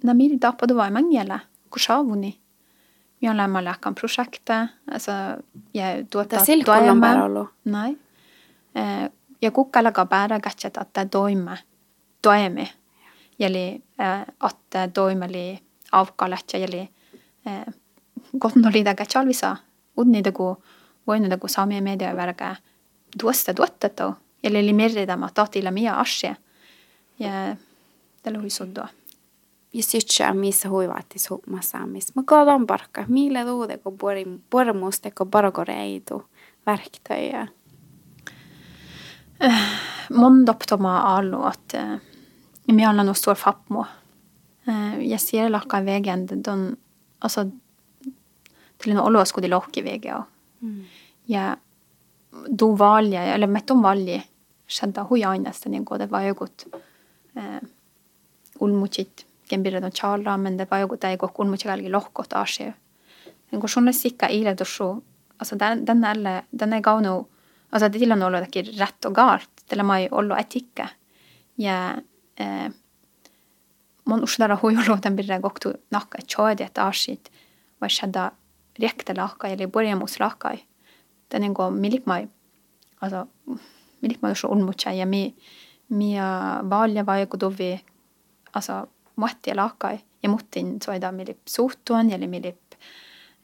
[0.04, 0.36] Na miri
[0.88, 1.40] i mangjela.
[1.70, 2.40] Kushavuni.
[3.22, 4.70] Ja lämma läkan projekte.
[4.92, 5.12] Altså,
[5.74, 7.50] jeg Det on bara ollut.
[7.64, 7.98] Nei.
[8.76, 9.12] Eh,
[9.42, 11.58] ja kukkalaga päädä katset, että toime,
[12.22, 12.62] toime.
[12.62, 12.70] Eli
[13.40, 13.82] eh,
[14.50, 15.60] että toimeli
[15.92, 16.80] avkalat ja eli
[17.46, 17.74] eh,
[18.40, 19.58] kotnoli daga chalvisa.
[19.98, 20.64] Udni dagu
[21.08, 22.56] voinu dagu saamia media värga
[23.22, 24.14] tuosta tuottato.
[24.44, 26.38] Eli eli merridama taatilla mia asje.
[27.20, 27.56] Ja
[28.24, 28.88] tällä hui suddua.
[29.74, 32.16] Ja sytsä missä huivaatis huumasaamis.
[32.16, 33.06] Mä kaadon parkka.
[33.08, 33.94] Millä tuudeko
[34.50, 36.30] pormuusteko parakoreitu
[36.66, 37.48] verktöjä.
[40.14, 41.74] Mon doptoma alu at
[42.72, 43.86] eh, nå står Fapmo.
[44.67, 46.67] Eh, jeg sier lakka vegen, don,
[47.22, 47.47] altså,
[48.82, 50.28] til en olo skulle de lokke i vegen, Jeg,
[50.61, 50.84] Mm.
[51.26, 51.55] ja,
[52.47, 54.19] do valje, eller mitt om valje,
[54.69, 55.24] skjedde hui
[55.74, 56.65] jeg går, det var jo godt,
[57.36, 57.59] eh,
[58.61, 62.74] ulmukit, gembirre don tjala, men det var jo godt, jeg gikk ulmukit galgi lokkot asje.
[63.51, 65.01] En går journalistikka i det så,
[65.39, 67.26] altså, den, den er, den er gavno,
[67.72, 70.89] altså, det til noe det er ikke rett og galt, det er meg ollo etikke.
[71.57, 72.01] Ja, eh,
[74.06, 77.32] mon usdara huijolo den birre goktu nakka et choidi et asit,
[77.82, 78.32] vai shadda
[78.82, 80.64] rekte laka, eli borjamus lakai.
[81.32, 82.28] Den en go milikmai,
[83.02, 83.26] altså,
[84.02, 85.36] milikmai så ulmutsa, ja mi,
[85.89, 87.74] mia valja vai kudovi,
[88.54, 88.86] altså,
[89.16, 92.76] muetti lakai, ja muttin soida milip suhtuan, eli milip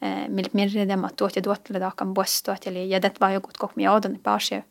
[0.01, 3.57] eh, milip mirride ma tuot ja tuottele takan poistuat, eli ja det var jo godt
[3.57, 4.61] kok mi oodon paasju,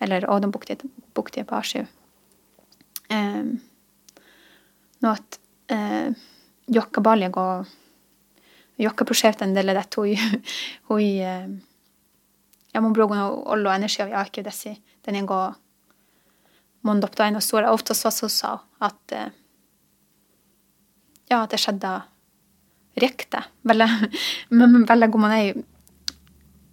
[0.00, 0.78] eller oodon bukti,
[1.14, 1.86] bukti paasju.
[3.10, 3.56] Um,
[5.02, 5.38] no at
[5.72, 6.12] eh,
[6.70, 7.76] jokka Baljag og
[8.80, 10.44] Jokka-prosjektet en del av dette hun,
[10.88, 11.48] hun eh,
[12.70, 15.40] ja mun brugo no ollo energi har ikke dessi den en go
[16.86, 17.66] mon opp en og stor.
[17.68, 19.32] Ofte så sa at eh,
[21.30, 21.92] ja, det skjedde
[23.00, 23.42] riktig.
[24.50, 25.60] Men veldig god man er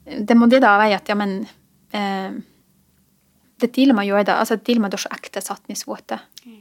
[0.08, 1.42] Det må det da være at, ja, men
[1.92, 2.32] eh,
[3.62, 6.20] det til man gjør det, altså det til man da så ekte sattnisvåte.
[6.46, 6.60] Mm.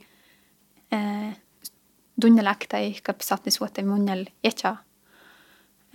[0.97, 1.33] Eh,
[2.17, 4.77] dunnel ekte i kap sattnisvåte munnel ikke.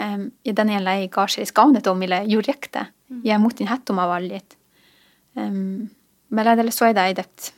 [0.02, 0.54] Um, ja,
[1.45, 2.86] skavnet om eller gjorde rekte.
[3.24, 4.56] Jeg måtte din hett om av valget.
[5.34, 5.89] Um,
[6.30, 7.52] men det er så er det i det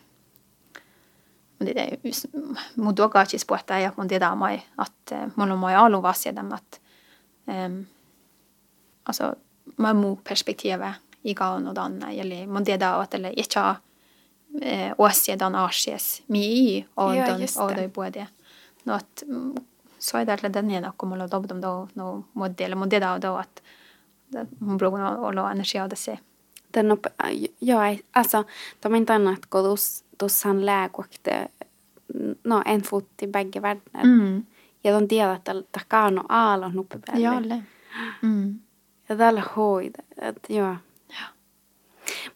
[1.57, 4.61] men det er må doga ikke spørre ja det da mai
[5.35, 6.79] man må jo mai alo vas dem at
[7.45, 7.85] um,
[9.05, 9.33] altså
[9.77, 13.77] man må perspektivet i gaven og dan eller må det da at det ikke
[14.61, 17.77] eh, åsje dan asjes mi i og Ja, dan just og det.
[17.77, 18.27] det både
[18.85, 19.55] nå at mm,
[19.99, 22.75] så er det at den ene kommer å dobbe dem da nå må det eller
[22.75, 23.61] må det da da at
[24.29, 26.17] det- mun bruker å la energi av det se
[26.73, 27.05] Den upp,
[27.59, 28.43] ja, ei- alltså,
[28.81, 31.47] de är inte annat gå dos, dos han lägokte
[32.43, 34.03] no, en fot i bägge världar.
[34.03, 34.45] mm.
[34.81, 37.21] Ja, de delat al takano alon uppe päälle.
[37.23, 37.63] ja alle
[38.23, 38.59] mm.
[39.07, 39.99] Ja tällä hoida.
[40.17, 40.75] Et, joo.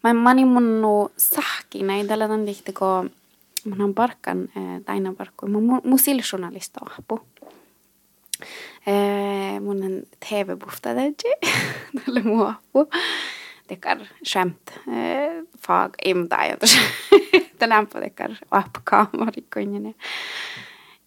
[0.04, 3.06] Man mani munnu sahkina i tällä tämän tihtiko
[3.66, 4.50] munhan parkan
[4.86, 5.48] taina parkku.
[5.48, 7.20] Mun musil journalista ahpu.
[9.62, 11.32] Mun tv bufta täytyy.
[12.06, 12.90] Tällä muu ahpu.
[13.68, 14.72] Tekar skämt.
[15.68, 16.78] Fag imta ajatus.
[17.60, 19.96] Tänään potekar ahpu kaamarikkoinen.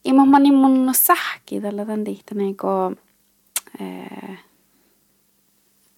[0.04, 2.66] Ima mani munnu sahki tällä tämän tihtä niinku...
[3.80, 4.38] Eh,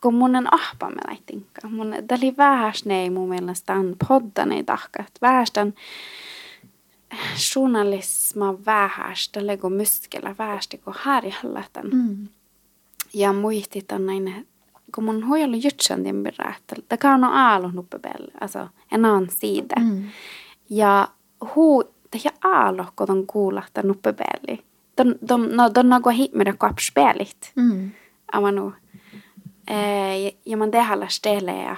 [0.03, 1.68] kun mun on ahpamme laitinka.
[1.68, 5.05] Mun dali vähäsne ei mun mielestä on poddan ei tahka.
[5.22, 5.74] Vähästän
[7.55, 11.90] journalisma vähästä lego myskellä vähästä kun harjallatan.
[11.92, 12.28] Mm.
[13.14, 14.46] Ja muistit on näin,
[14.94, 18.59] kun mun huijalla jutsan timpirä, että tämä on aallon nuppepelle, alltså
[18.92, 19.80] en annan sida.
[19.80, 20.05] Mm.
[20.70, 21.09] Ja
[21.57, 24.64] huu, det är aalo, kun on kuulahta nuppepelli.
[24.96, 27.90] De, de, no, de något hit med det de, Mm.
[28.32, 28.66] Amanu.
[28.66, 29.00] Eh, ja,
[30.46, 31.76] ja man tehdä stelle ja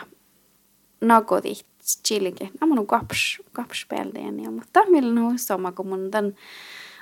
[1.00, 1.66] nagodit
[2.06, 2.48] chilike.
[2.60, 6.36] Amanu kaps kaps peldeen ja mutta millä nu sama kun mun den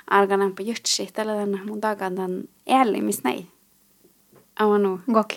[0.09, 3.47] alkanan på jutsi tällä den mun takan den elimis näin.
[4.59, 4.99] Amanu.
[5.13, 5.33] Gok.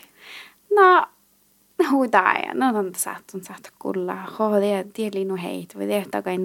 [0.76, 1.06] No
[1.90, 4.14] huudaa ja no on saat on saat kulla.
[4.14, 6.38] Ho det det linu heit vi det takai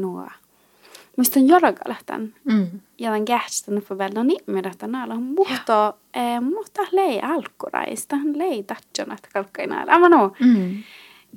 [1.22, 1.44] nuo.
[1.44, 2.34] Muistan Jorgalahtan.
[2.46, 2.80] Mm.
[3.00, 4.12] Ja tämän kähtän for vel.
[4.16, 5.16] No nimirata näillä.
[5.16, 8.16] Mutta, eh, mutta lei alkuraista.
[8.16, 9.94] Hän lei tatjon, että kalkkai näillä.
[9.94, 10.34] Aivan no.
[10.40, 10.84] Mm.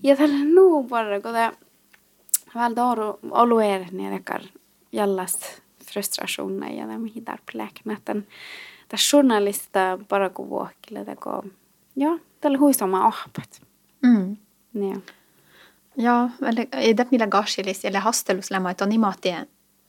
[0.03, 1.53] Ja tällä nuu bara, kun tämä
[2.55, 4.43] väl då oluer nerekar
[4.93, 7.97] jallas frustrationer ja tämä hidar pläknä.
[8.05, 8.26] Tämän
[8.89, 11.45] tämä journalista bara kun vuokille teko.
[11.97, 13.61] Joo, tällä huisoma ohpat.
[14.03, 14.37] Mm.
[14.72, 15.03] Niin.
[15.97, 18.93] Ja, eller ei det millä gashilis, eller hastelus lämma, että on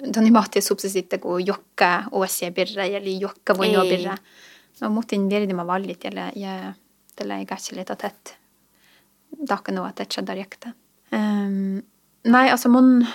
[0.03, 3.97] imaatie, on imaatie subsisitte, kun jokka osia birra, eli jokka voi Ei.
[3.97, 4.17] birra.
[4.81, 6.73] No, mutin viedima vallit, eller ja,
[7.15, 8.37] tällä ei gashilit, että et,
[9.47, 10.69] takka no, että det shadar jakta.
[11.13, 11.81] Um,
[12.27, 13.07] nej, alltså mun,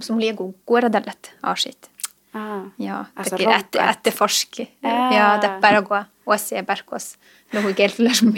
[0.00, 1.90] som liego kuoradellet asit.
[2.34, 2.62] Ah.
[2.78, 3.90] Ja, Altså, tekee ette, ronkka.
[3.90, 4.68] etteforske.
[4.82, 5.14] Ää.
[5.14, 7.18] Ja, det bara gå osia berkos,
[7.52, 8.32] luhu kelfilers som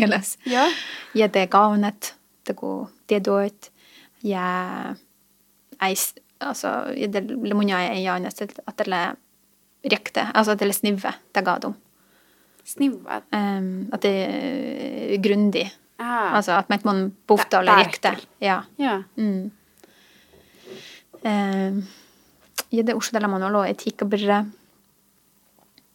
[0.46, 0.66] Joo.
[1.14, 2.14] ja te kaunet,
[2.46, 3.72] det kun tiedoit,
[4.22, 4.94] ja
[5.82, 5.94] ei,
[6.48, 8.88] altså, le lemonia ei aina, at det
[9.92, 11.58] rikte, altså at det snivve, det ga
[13.32, 15.66] Um, at det er grundig.
[15.98, 16.36] Ah.
[16.36, 18.14] Altså at man bokstale Ver- rikte.
[18.40, 18.62] Ja.
[18.78, 19.02] Ja.
[19.16, 19.50] Mm.
[21.24, 21.82] Um,
[22.72, 24.44] ja, det også det man har etikk og byrre.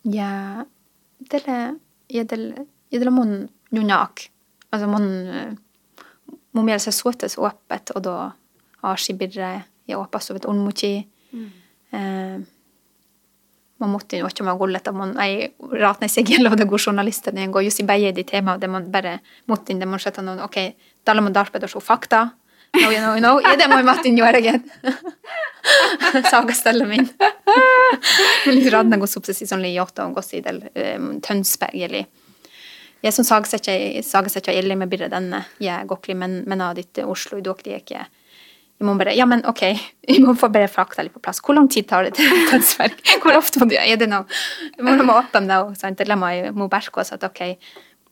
[0.05, 0.63] Ja,
[1.31, 1.73] det er,
[2.09, 4.29] ja, er, ja, det er mun nunnak.
[4.71, 5.53] Altså mun, eh,
[6.53, 8.31] mun mielessä suottes åpet, og da
[9.89, 11.07] arsi byrre ja åpa sovet unmuchi.
[11.31, 11.51] Mm.
[11.91, 12.39] Eh,
[13.79, 17.31] man måtte jo ikke med gullet, at man ei ratne seg gjelder, det går journalister,
[17.31, 20.21] den går just i begge de tema, det man bare måtte inn, det man skjøtte
[20.21, 20.75] noen, ok,
[21.05, 22.29] da man darpe det så fakta,
[22.73, 24.63] no, you know, you know, ja, det må jo måtte inn gjøre igjen.
[26.31, 27.07] Sagastelle min.
[28.45, 31.79] Men litt radne går opp seg sånn li jota og gås i del um, Tønsberg,
[31.87, 32.05] eller
[33.01, 37.39] jeg som sagesetter, sagesetter ille med birre denne, jeg går men, men av ditt Oslo,
[37.39, 38.05] i dag det ikke,
[38.79, 39.61] jeg må bare, ja, men ok,
[40.09, 41.41] jeg må få bare frakta litt på plass.
[41.43, 42.95] Hvor lang tid tar det til Tønsberg?
[43.23, 44.23] Hvor ofte må du, gjøre det nå?
[44.77, 47.43] Jeg må må åpne det, og sant, det må jeg må berke oss at ok,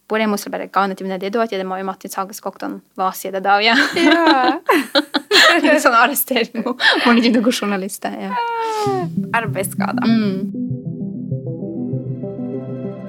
[0.08, 3.12] bor jeg måste bare gane til det, da at det må jo Mattis Sageskokton hva
[3.16, 3.76] sier det da, ja.
[4.00, 4.60] Ja.
[5.64, 8.32] Litt sånn arrestering, må er ikke noen journalister, ja.
[9.36, 10.04] Arbeidsskader.
[10.08, 10.54] Mm.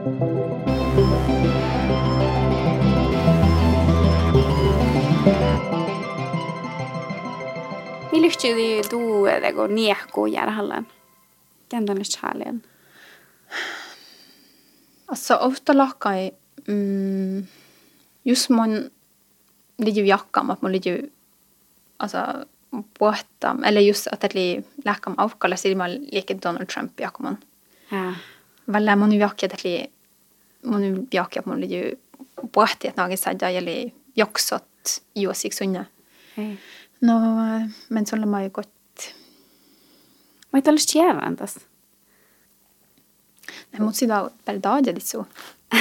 [0.08, 1.58] thank
[5.28, 5.57] lyfter
[8.24, 10.86] ju då det går neko järhallen.
[11.70, 12.62] Kendan kärleken.
[15.08, 16.32] Altså, ofte lakker jeg
[16.66, 17.46] mm,
[18.24, 18.90] Just man
[19.78, 21.08] ligger i jakka, at man ligger
[21.98, 27.06] altså, båta, eller just at jeg leker med avkall, sier man liker Donald Trump i
[27.06, 27.38] jakka man.
[27.90, 28.12] Ja.
[28.66, 29.88] Vel, man jo jakke, at jeg
[30.68, 31.94] man jo jakke, at man ligger
[32.52, 33.88] båt i et nage sedda, eller
[34.18, 35.86] jaksat jo seg sunne.
[37.00, 38.74] Nå, eh, men meg godt
[40.48, 41.58] Mä ei olisi järjentäs.
[43.72, 45.26] Jeg måtte si da, bare da er det litt så.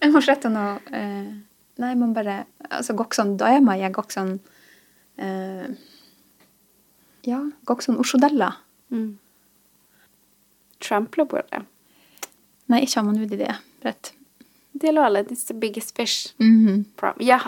[0.00, 1.28] jeg må slette noe eh,
[1.82, 3.60] Nei, man bare Altså, ikke sånn Da er
[3.92, 4.32] går sånn
[5.20, 5.68] eh,
[7.28, 7.40] Ja,
[7.76, 8.50] ikke sånn Oshodella.
[8.94, 9.12] Mm.
[10.84, 11.60] Trump på det.
[12.72, 13.54] Nei, ikke har man ut i det.
[13.84, 14.12] Rett.
[14.74, 16.34] Det lå alla, it's the biggest fish.
[16.38, 16.84] Mhm.
[16.96, 17.28] Problem.
[17.28, 17.40] Ja.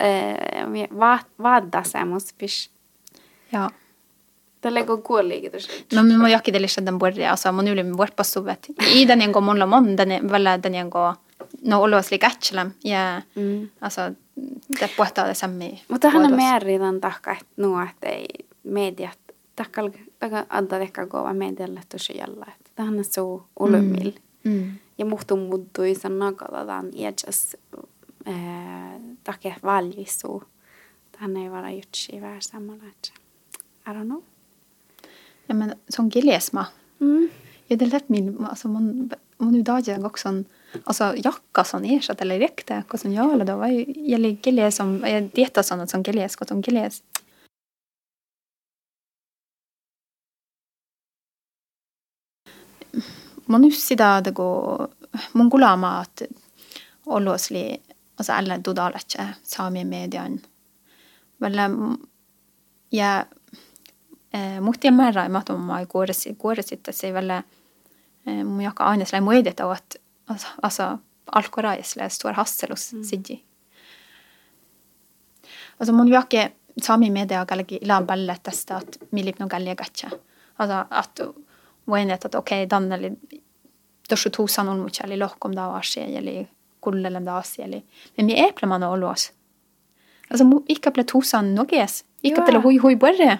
[0.00, 2.68] Eh, vad, vad da sämst fish?
[3.50, 3.70] Ja.
[4.60, 5.70] Det lägger gå ligger det så.
[5.90, 8.68] Men man må jo ikke det litt den borre, altså man jo blir på sovet.
[8.94, 11.16] I den jeg går månla mån, den er vel den jeg går
[11.62, 12.72] Nå olås like etchelem.
[12.84, 13.68] Ja, Mm.
[13.80, 14.14] altså
[14.68, 16.36] det er på et av det samme i Mutta hän on Vuotos.
[16.36, 18.28] määrin takka, että nuo, että ei
[18.64, 19.18] mediat,
[19.56, 24.12] takkal, taka adda dekka kova medialle tosi jalla, että tähän on so ulumil.
[24.44, 24.66] Mm.
[24.68, 24.72] Ja
[25.94, 27.56] sen nakaladan iäkäs
[29.24, 30.42] takia valvisu.
[31.12, 32.84] Tähän ei vara jutsi vähän samalla,
[33.86, 34.22] I don't know.
[35.48, 36.68] Ja, men sånn gilesma.
[37.02, 37.28] Mm.
[37.68, 39.10] Ja, det er lett min, altså man,
[39.42, 40.44] man jo da ikke en,
[40.84, 45.00] altså jakka sånn ersatt eller riktig, hva sånn ja, eller da var jag ligger som,
[45.08, 46.62] jeg dieta sånn at sånn giles, hva sånn
[53.52, 54.88] ما نفسي ده nagu
[55.34, 56.28] Mongula maad
[57.06, 57.82] ollos li
[58.18, 60.40] altså älä dudalatsä saamien median.
[61.40, 61.70] Vällä
[62.92, 63.26] ja
[64.34, 67.36] äh, muhtien määrä mahtu mai kuoresi kuoresitta se vällä
[68.28, 69.94] äh, mun jaka aines lai muedet ovat
[70.62, 70.98] alltså
[71.32, 73.04] alkorais lä stor hasselus mm.
[73.04, 73.44] sidji.
[75.80, 76.48] Alltså mun jaka
[76.82, 80.10] saami media kalki ilan balle tästä att millip no galle gatsa.
[80.58, 81.20] Alltså att
[81.86, 83.12] voin että okei okay, danneli
[84.08, 86.48] dan eli toshu tusan on mucha eli lohkom da asi eli
[86.80, 87.82] kullelem da asi eli.
[88.16, 89.32] Men mi eple man olos.
[90.30, 92.04] Altså, ikke ple tuusan noges.
[92.22, 92.44] Joo.
[92.46, 93.38] tele hui hui borre.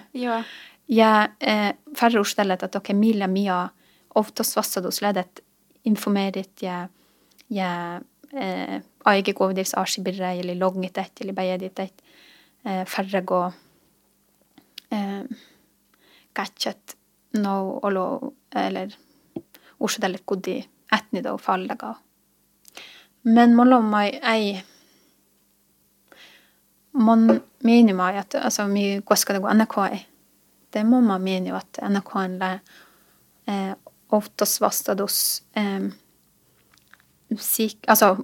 [0.87, 3.69] Ja eh, färre urstellet att okei millä mia
[4.15, 5.39] oftos vassadus ledet
[5.83, 6.89] informeerit ja
[7.49, 8.01] ja
[8.33, 12.03] eh, aike kovdils arsibirre eli logngit et eli bäjedit et
[12.65, 13.51] eh, färre gå
[14.91, 15.23] eh,
[16.33, 16.97] katchat
[17.33, 18.95] no olo eller
[19.83, 20.59] urstellet kudi
[20.93, 21.93] etnida og fallaga.
[23.23, 24.61] Men man on meg ei
[26.93, 29.97] Man mener meg at altså, vi skal det gå NRK i.
[30.73, 32.49] Det må man mene jo at NRK le
[33.49, 33.73] eh,
[34.13, 35.89] oftast vastados eh,
[37.37, 38.23] sik, altså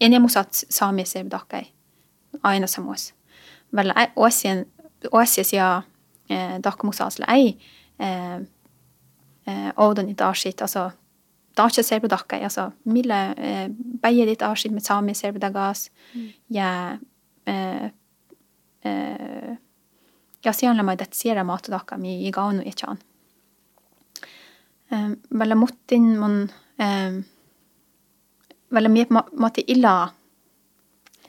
[0.00, 1.74] en jag at sami ser dakai
[2.42, 3.14] aina samos.
[3.70, 4.64] Väl åsien
[5.12, 5.82] åsies ja
[6.28, 7.58] eh, dakmusas le ei
[7.98, 8.40] eh,
[9.44, 10.90] eh, odan i dashit alltså
[11.56, 13.68] dacha ser på dakai alltså mille eh,
[14.02, 15.90] beje dit dashit med sami ser på dagas
[16.46, 16.98] ja
[17.46, 17.84] eh,
[18.84, 19.56] eh,
[20.44, 22.96] ja sian la mai det sera mat daka mi i gaunu i chan.
[24.90, 27.22] Eh, väl muttin mon eh,
[28.68, 30.10] väl mi ma- mati illa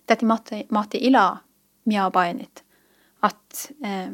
[0.05, 1.37] Täti mati, mati ila
[1.85, 2.63] mia bainit.
[3.21, 4.09] At eh,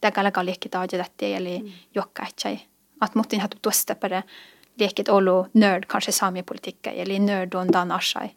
[0.00, 2.60] tägällä liekit aja tätti eli jokka etsai.
[3.00, 3.56] At mutin hatu
[4.00, 4.22] på det
[4.74, 8.34] leket olo nörd kanske samipolitikka eller nörd on dan ashai.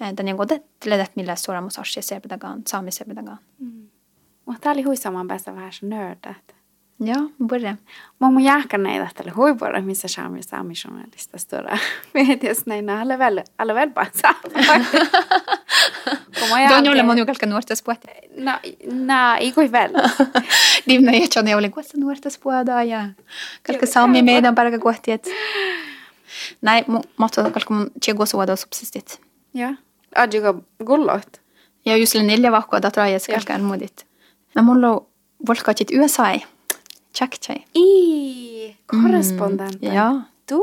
[0.00, 3.38] Eh, den jag godet ledet millä suora musashi serbedagan, sami serbedagan.
[4.46, 6.54] Mutta tää oli huisamaan päästä vähän se nördät.
[7.06, 7.14] Ja,
[7.46, 7.76] borde.
[8.20, 11.78] Mä mun jääkän näitä tälle huipuolelle, missä saami saami journalista stora.
[12.14, 14.40] Medias näin alle väl, alle väl bara saama.
[16.40, 18.08] Kun mä Don jolle mon jukalka nuortas puhti.
[18.36, 18.52] No,
[18.92, 19.90] no, ei kui väl.
[20.88, 23.08] Divna jetsani oli kuessa nuortas puhda ja
[23.66, 25.28] kalka sami meidän parka kohti, et
[26.62, 26.84] näin,
[27.16, 29.20] mutta kalka mun tjego suoda subsistit.
[29.54, 29.74] Ja.
[30.14, 31.40] Adjuga gullot.
[31.84, 34.06] Ja just neljä vahkoa datra ja skalka almudit.
[34.54, 35.06] No mulla on
[35.48, 36.32] volkaatit USA.
[36.32, 36.53] Check
[37.14, 37.62] check.
[37.74, 39.92] I korrespondenten.
[39.94, 40.12] Ja.
[40.48, 40.56] Da,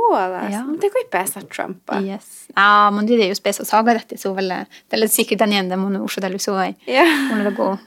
[0.51, 0.61] Ja.
[0.81, 1.95] jo kui päästä Trumpa.
[2.01, 2.47] Yes.
[2.55, 4.49] Ah, men det er jo spes pesa saga dette så vel
[4.91, 6.67] det er sikkert den enda mun Oslo del USA.
[6.87, 7.03] Ja.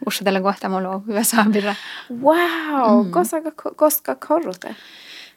[0.06, 1.76] Oslo del go mulla USA birra.
[2.10, 4.74] Wow, hva skal korrute.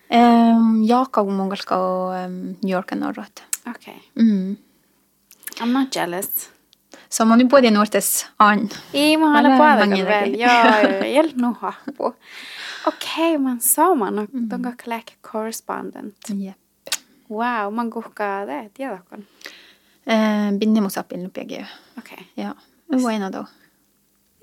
[0.09, 3.43] Ehm jaka mun skal um, New York norrøt.
[3.69, 3.93] Ok.
[4.15, 4.57] Mm.
[5.61, 6.49] I'm not jealous.
[7.09, 8.69] Så man nu både nortes an.
[8.93, 10.21] Ei, må Älä olen paljon mange vielä.
[10.21, 10.41] näkee.
[10.41, 11.31] Joo, ha jäl
[12.87, 13.61] Okei, man
[14.33, 14.49] mm.
[14.49, 16.15] tonka kläk correspondent.
[16.29, 16.57] Jep.
[17.29, 19.17] Wow, man kuhkaa det, tiedätkö?
[20.05, 21.65] Eh binne musapin PG.
[21.97, 22.27] Okei.
[22.35, 22.55] Ja.
[22.85, 23.45] Men vad är då?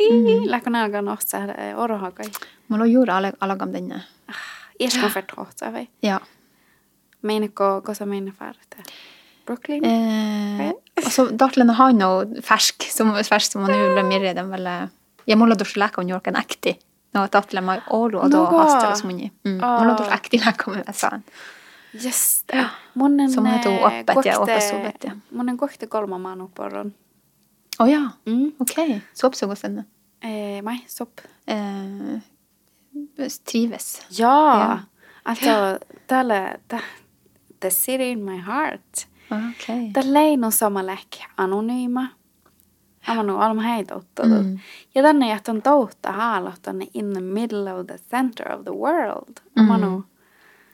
[0.01, 1.39] Ii, läkö nälkä nohtsa
[1.77, 2.27] orohakai.
[2.67, 4.01] Mulla on juuri ala alagam denna.
[4.81, 5.89] Ieskon för tohtsa vai?
[6.01, 6.21] Ja.
[7.21, 8.33] Meinako, kosa meina
[8.71, 8.85] til
[9.47, 9.85] Brooklyn?
[9.85, 10.73] Eh,
[11.07, 14.51] og så Dartlen har noe fersk, som fersk som man jo blir mer lagt om
[14.51, 14.91] norsk
[15.27, 15.57] en mulla
[17.15, 17.61] dos läka on jorkan akti.
[17.61, 18.57] No Dartlen mai olu och då Noga.
[18.59, 19.31] hastar som ni.
[19.45, 19.65] Mm.
[19.65, 19.81] Ah.
[19.81, 21.21] Mulla dos akti läka med sa.
[21.93, 22.69] Just det.
[22.93, 25.11] Monen Som heter Oppet ja, Oppasuvet, ja.
[25.29, 26.93] Monen kohti kolma maanuporon.
[27.79, 28.11] Oh ja.
[28.27, 28.53] Mm.
[28.59, 29.01] Okej.
[29.13, 29.85] Så uppsåg sen.
[30.21, 31.21] Eh, mai, sopp.
[31.47, 32.21] Eh
[33.45, 34.03] trives.
[34.09, 34.79] Ja, Ja.
[35.23, 36.81] alltså tälle, tä,
[37.61, 39.07] the city in my heart.
[39.31, 39.93] Okej.
[39.93, 42.07] Tällä ei ole sama läk anonyyma.
[43.09, 43.95] Amanu olemme heitä
[44.45, 44.59] Mm.
[44.95, 49.33] Ja tänne jähtön toutta haalot tonne in the middle of the center of the world.
[49.59, 50.05] Amanu.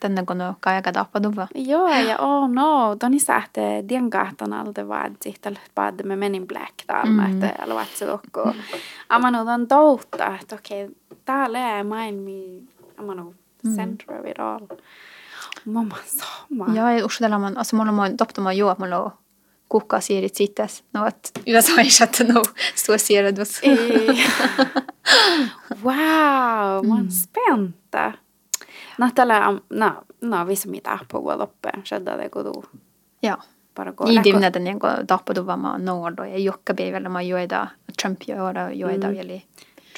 [0.00, 1.46] Tänne kun on kajaga tappaduva.
[1.54, 6.74] Joo, ja oh no, toni sähte dien kahton alta vaadzi, tällä paadde me menin black
[6.86, 7.42] täällä, Mm.
[7.44, 8.52] että älä vaatsi tokko.
[9.08, 10.88] Amanu ton toutta, että okei,
[11.24, 12.62] täällä ei main mi,
[12.96, 13.34] amanu,
[13.76, 14.66] center of it all.
[15.64, 16.66] Mamma sama.
[16.74, 19.20] Ja, ei uskotella man, alltså mulla on toptuma juo, mulla on kukka
[20.00, 20.84] siirit sittes.
[20.94, 22.42] No, että USA ei saattaa no
[22.74, 23.58] stua siiredus.
[23.62, 24.24] Ei.
[25.84, 28.12] wow, mä oon spänta.
[28.98, 32.64] No tällä, am- no, no vissi mitä apua loppeen, shadda det kudu.
[33.22, 33.38] Ja.
[33.76, 34.04] Bara gå.
[34.10, 37.66] I läkko- divne den jengo tappaduva ma noordo ja jokka beivellä ma joida
[38.02, 39.42] Trump joida joida eli.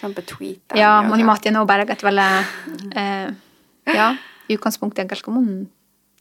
[0.00, 0.78] Trump tweetaa.
[0.78, 2.44] Ja, moni mahti no bergat vällä
[2.96, 3.32] eh,
[3.94, 4.14] ja,
[4.54, 5.70] utgangspunktet ganska mun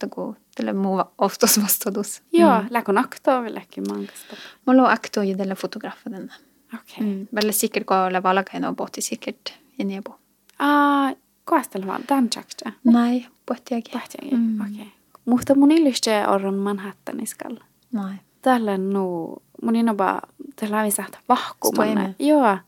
[0.02, 2.22] tago tälle muu oftos vastadus.
[2.32, 4.36] Joo, läkko naktoo vieläkin mankasta.
[4.66, 6.32] Mulla on akto ja tälle fotografa den.
[6.74, 7.00] Okei.
[7.06, 7.28] Mm.
[7.34, 10.18] Veldig sikkert ko le valakaina on pohti sikkert ja nebo.
[10.58, 11.12] Ah,
[11.44, 12.72] koestella vaan, tämän tjakse.
[12.84, 13.92] Näin, pohti jäkin.
[13.92, 14.60] Pähtiäkin, Mm.
[14.60, 14.92] okei.
[15.24, 17.64] Mutta mun illuste on Manhattaniskalla.
[17.92, 18.20] Näin.
[18.42, 20.20] Tällä nu, mun innoba,
[20.56, 21.92] tällä on visat vahkumanne.
[21.92, 22.14] Stoime.
[22.18, 22.58] Joo.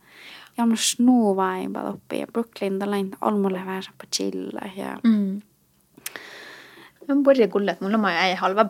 [0.57, 2.18] Ja mun snuu vain oppi.
[2.18, 4.61] Ja Brooklyn, tällä on olmulle vähän på chilla.
[4.76, 5.43] Ja Mm.
[7.09, 8.64] On i gullet, mulla ma ei halva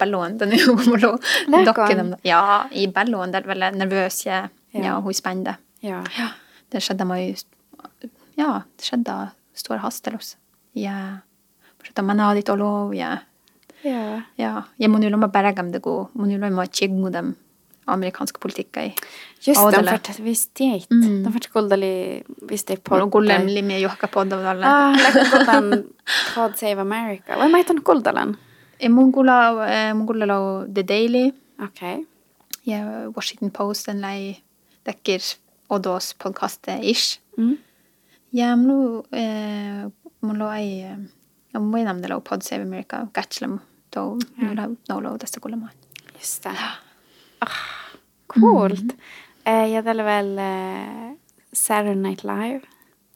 [0.51, 1.65] ju mulla Läkon.
[1.65, 2.17] docken.
[2.23, 4.85] Ja, i ballon där väl nervös ja Ja.
[4.85, 5.55] ja, hur spända.
[5.81, 6.05] Ja.
[6.19, 6.29] Ja,
[6.69, 7.37] det skjedde meg
[8.35, 10.37] Ja, det skjedde stor hastelus.
[10.73, 11.19] Ja.
[11.79, 13.19] Protože tam manádit lov, ja.
[13.83, 14.23] Ja.
[14.37, 17.44] Ja, ja mun berge pärägämdegu, det yloma tšigmudem amerikanske politikka kjegge Just
[17.87, 18.11] Audele.
[18.11, 18.95] de i
[19.45, 19.61] Just,
[20.25, 21.23] visste Mm.
[21.25, 23.55] De fortalte kuldali vist Og kullem podda.
[23.55, 24.65] limi juhka poddalle.
[24.65, 25.85] Ah, Ja,
[26.35, 27.37] Pod Save America.
[27.37, 28.37] Hva heter eitan kuldalen?
[28.91, 29.93] Mongola eh,
[30.27, 31.33] lau The Daily
[31.63, 32.07] Okei.
[32.67, 34.43] ja Washington Post en lei
[34.87, 35.21] dekker
[35.71, 37.19] Oddos podkaste ish.
[37.39, 37.57] Mm.
[38.33, 39.85] Ja, mun eh,
[40.23, 40.81] må lå ei,
[41.55, 43.61] Jeg må mun det lå Pod Save America, Gatslem,
[43.93, 44.01] Da
[44.89, 45.57] no lau tästä kulla.
[46.19, 46.51] Just det.
[47.45, 47.53] Oh,
[48.27, 48.93] coolt!
[49.45, 49.71] Mm.
[49.71, 51.17] Jag hade väl eh,
[51.53, 52.61] Saturday Night Live.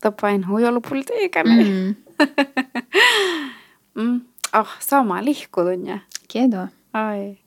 [0.03, 1.63] Då pain huijolupulta ikäni.
[1.63, 1.95] Mm.
[3.95, 4.21] mm.
[4.53, 5.99] Oh, sama lihkudunja.
[6.29, 6.69] Kiitos.
[6.93, 7.39] Ai.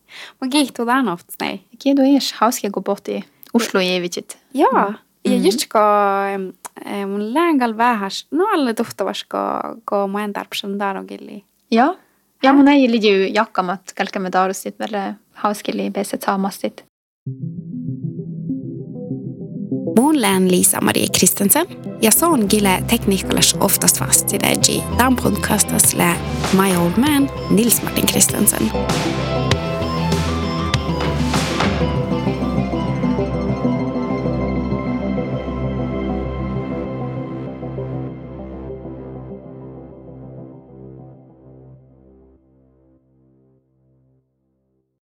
[0.42, 1.64] Mä kiihtuu tämän ofta näin.
[1.80, 3.24] Kiitos ees, hauska kun pohtii
[3.54, 4.38] uslujeivitsit.
[4.54, 4.90] Joo.
[4.90, 5.34] Mm.
[5.34, 6.54] Ja just kun
[7.08, 9.26] mun läänkäl vähäs, no alle tuhtavas
[9.90, 11.44] kun mä en tarvitsen tarvitsen.
[11.72, 11.96] Joo.
[12.42, 12.42] Tarpsan darogilli.
[12.42, 12.50] Ja.
[12.50, 16.86] Ja mun ei liidu jakkamat kalkemme taarustit velle hauskeli peset saamastit.
[19.98, 21.66] Mun lään Lisa Marie Kristensen
[22.02, 24.84] ja soon gille tekniikalas oftast fast sidegi.
[24.98, 26.16] Dan podcastas le
[26.54, 28.72] My Old Man Nils Martin Kristensen.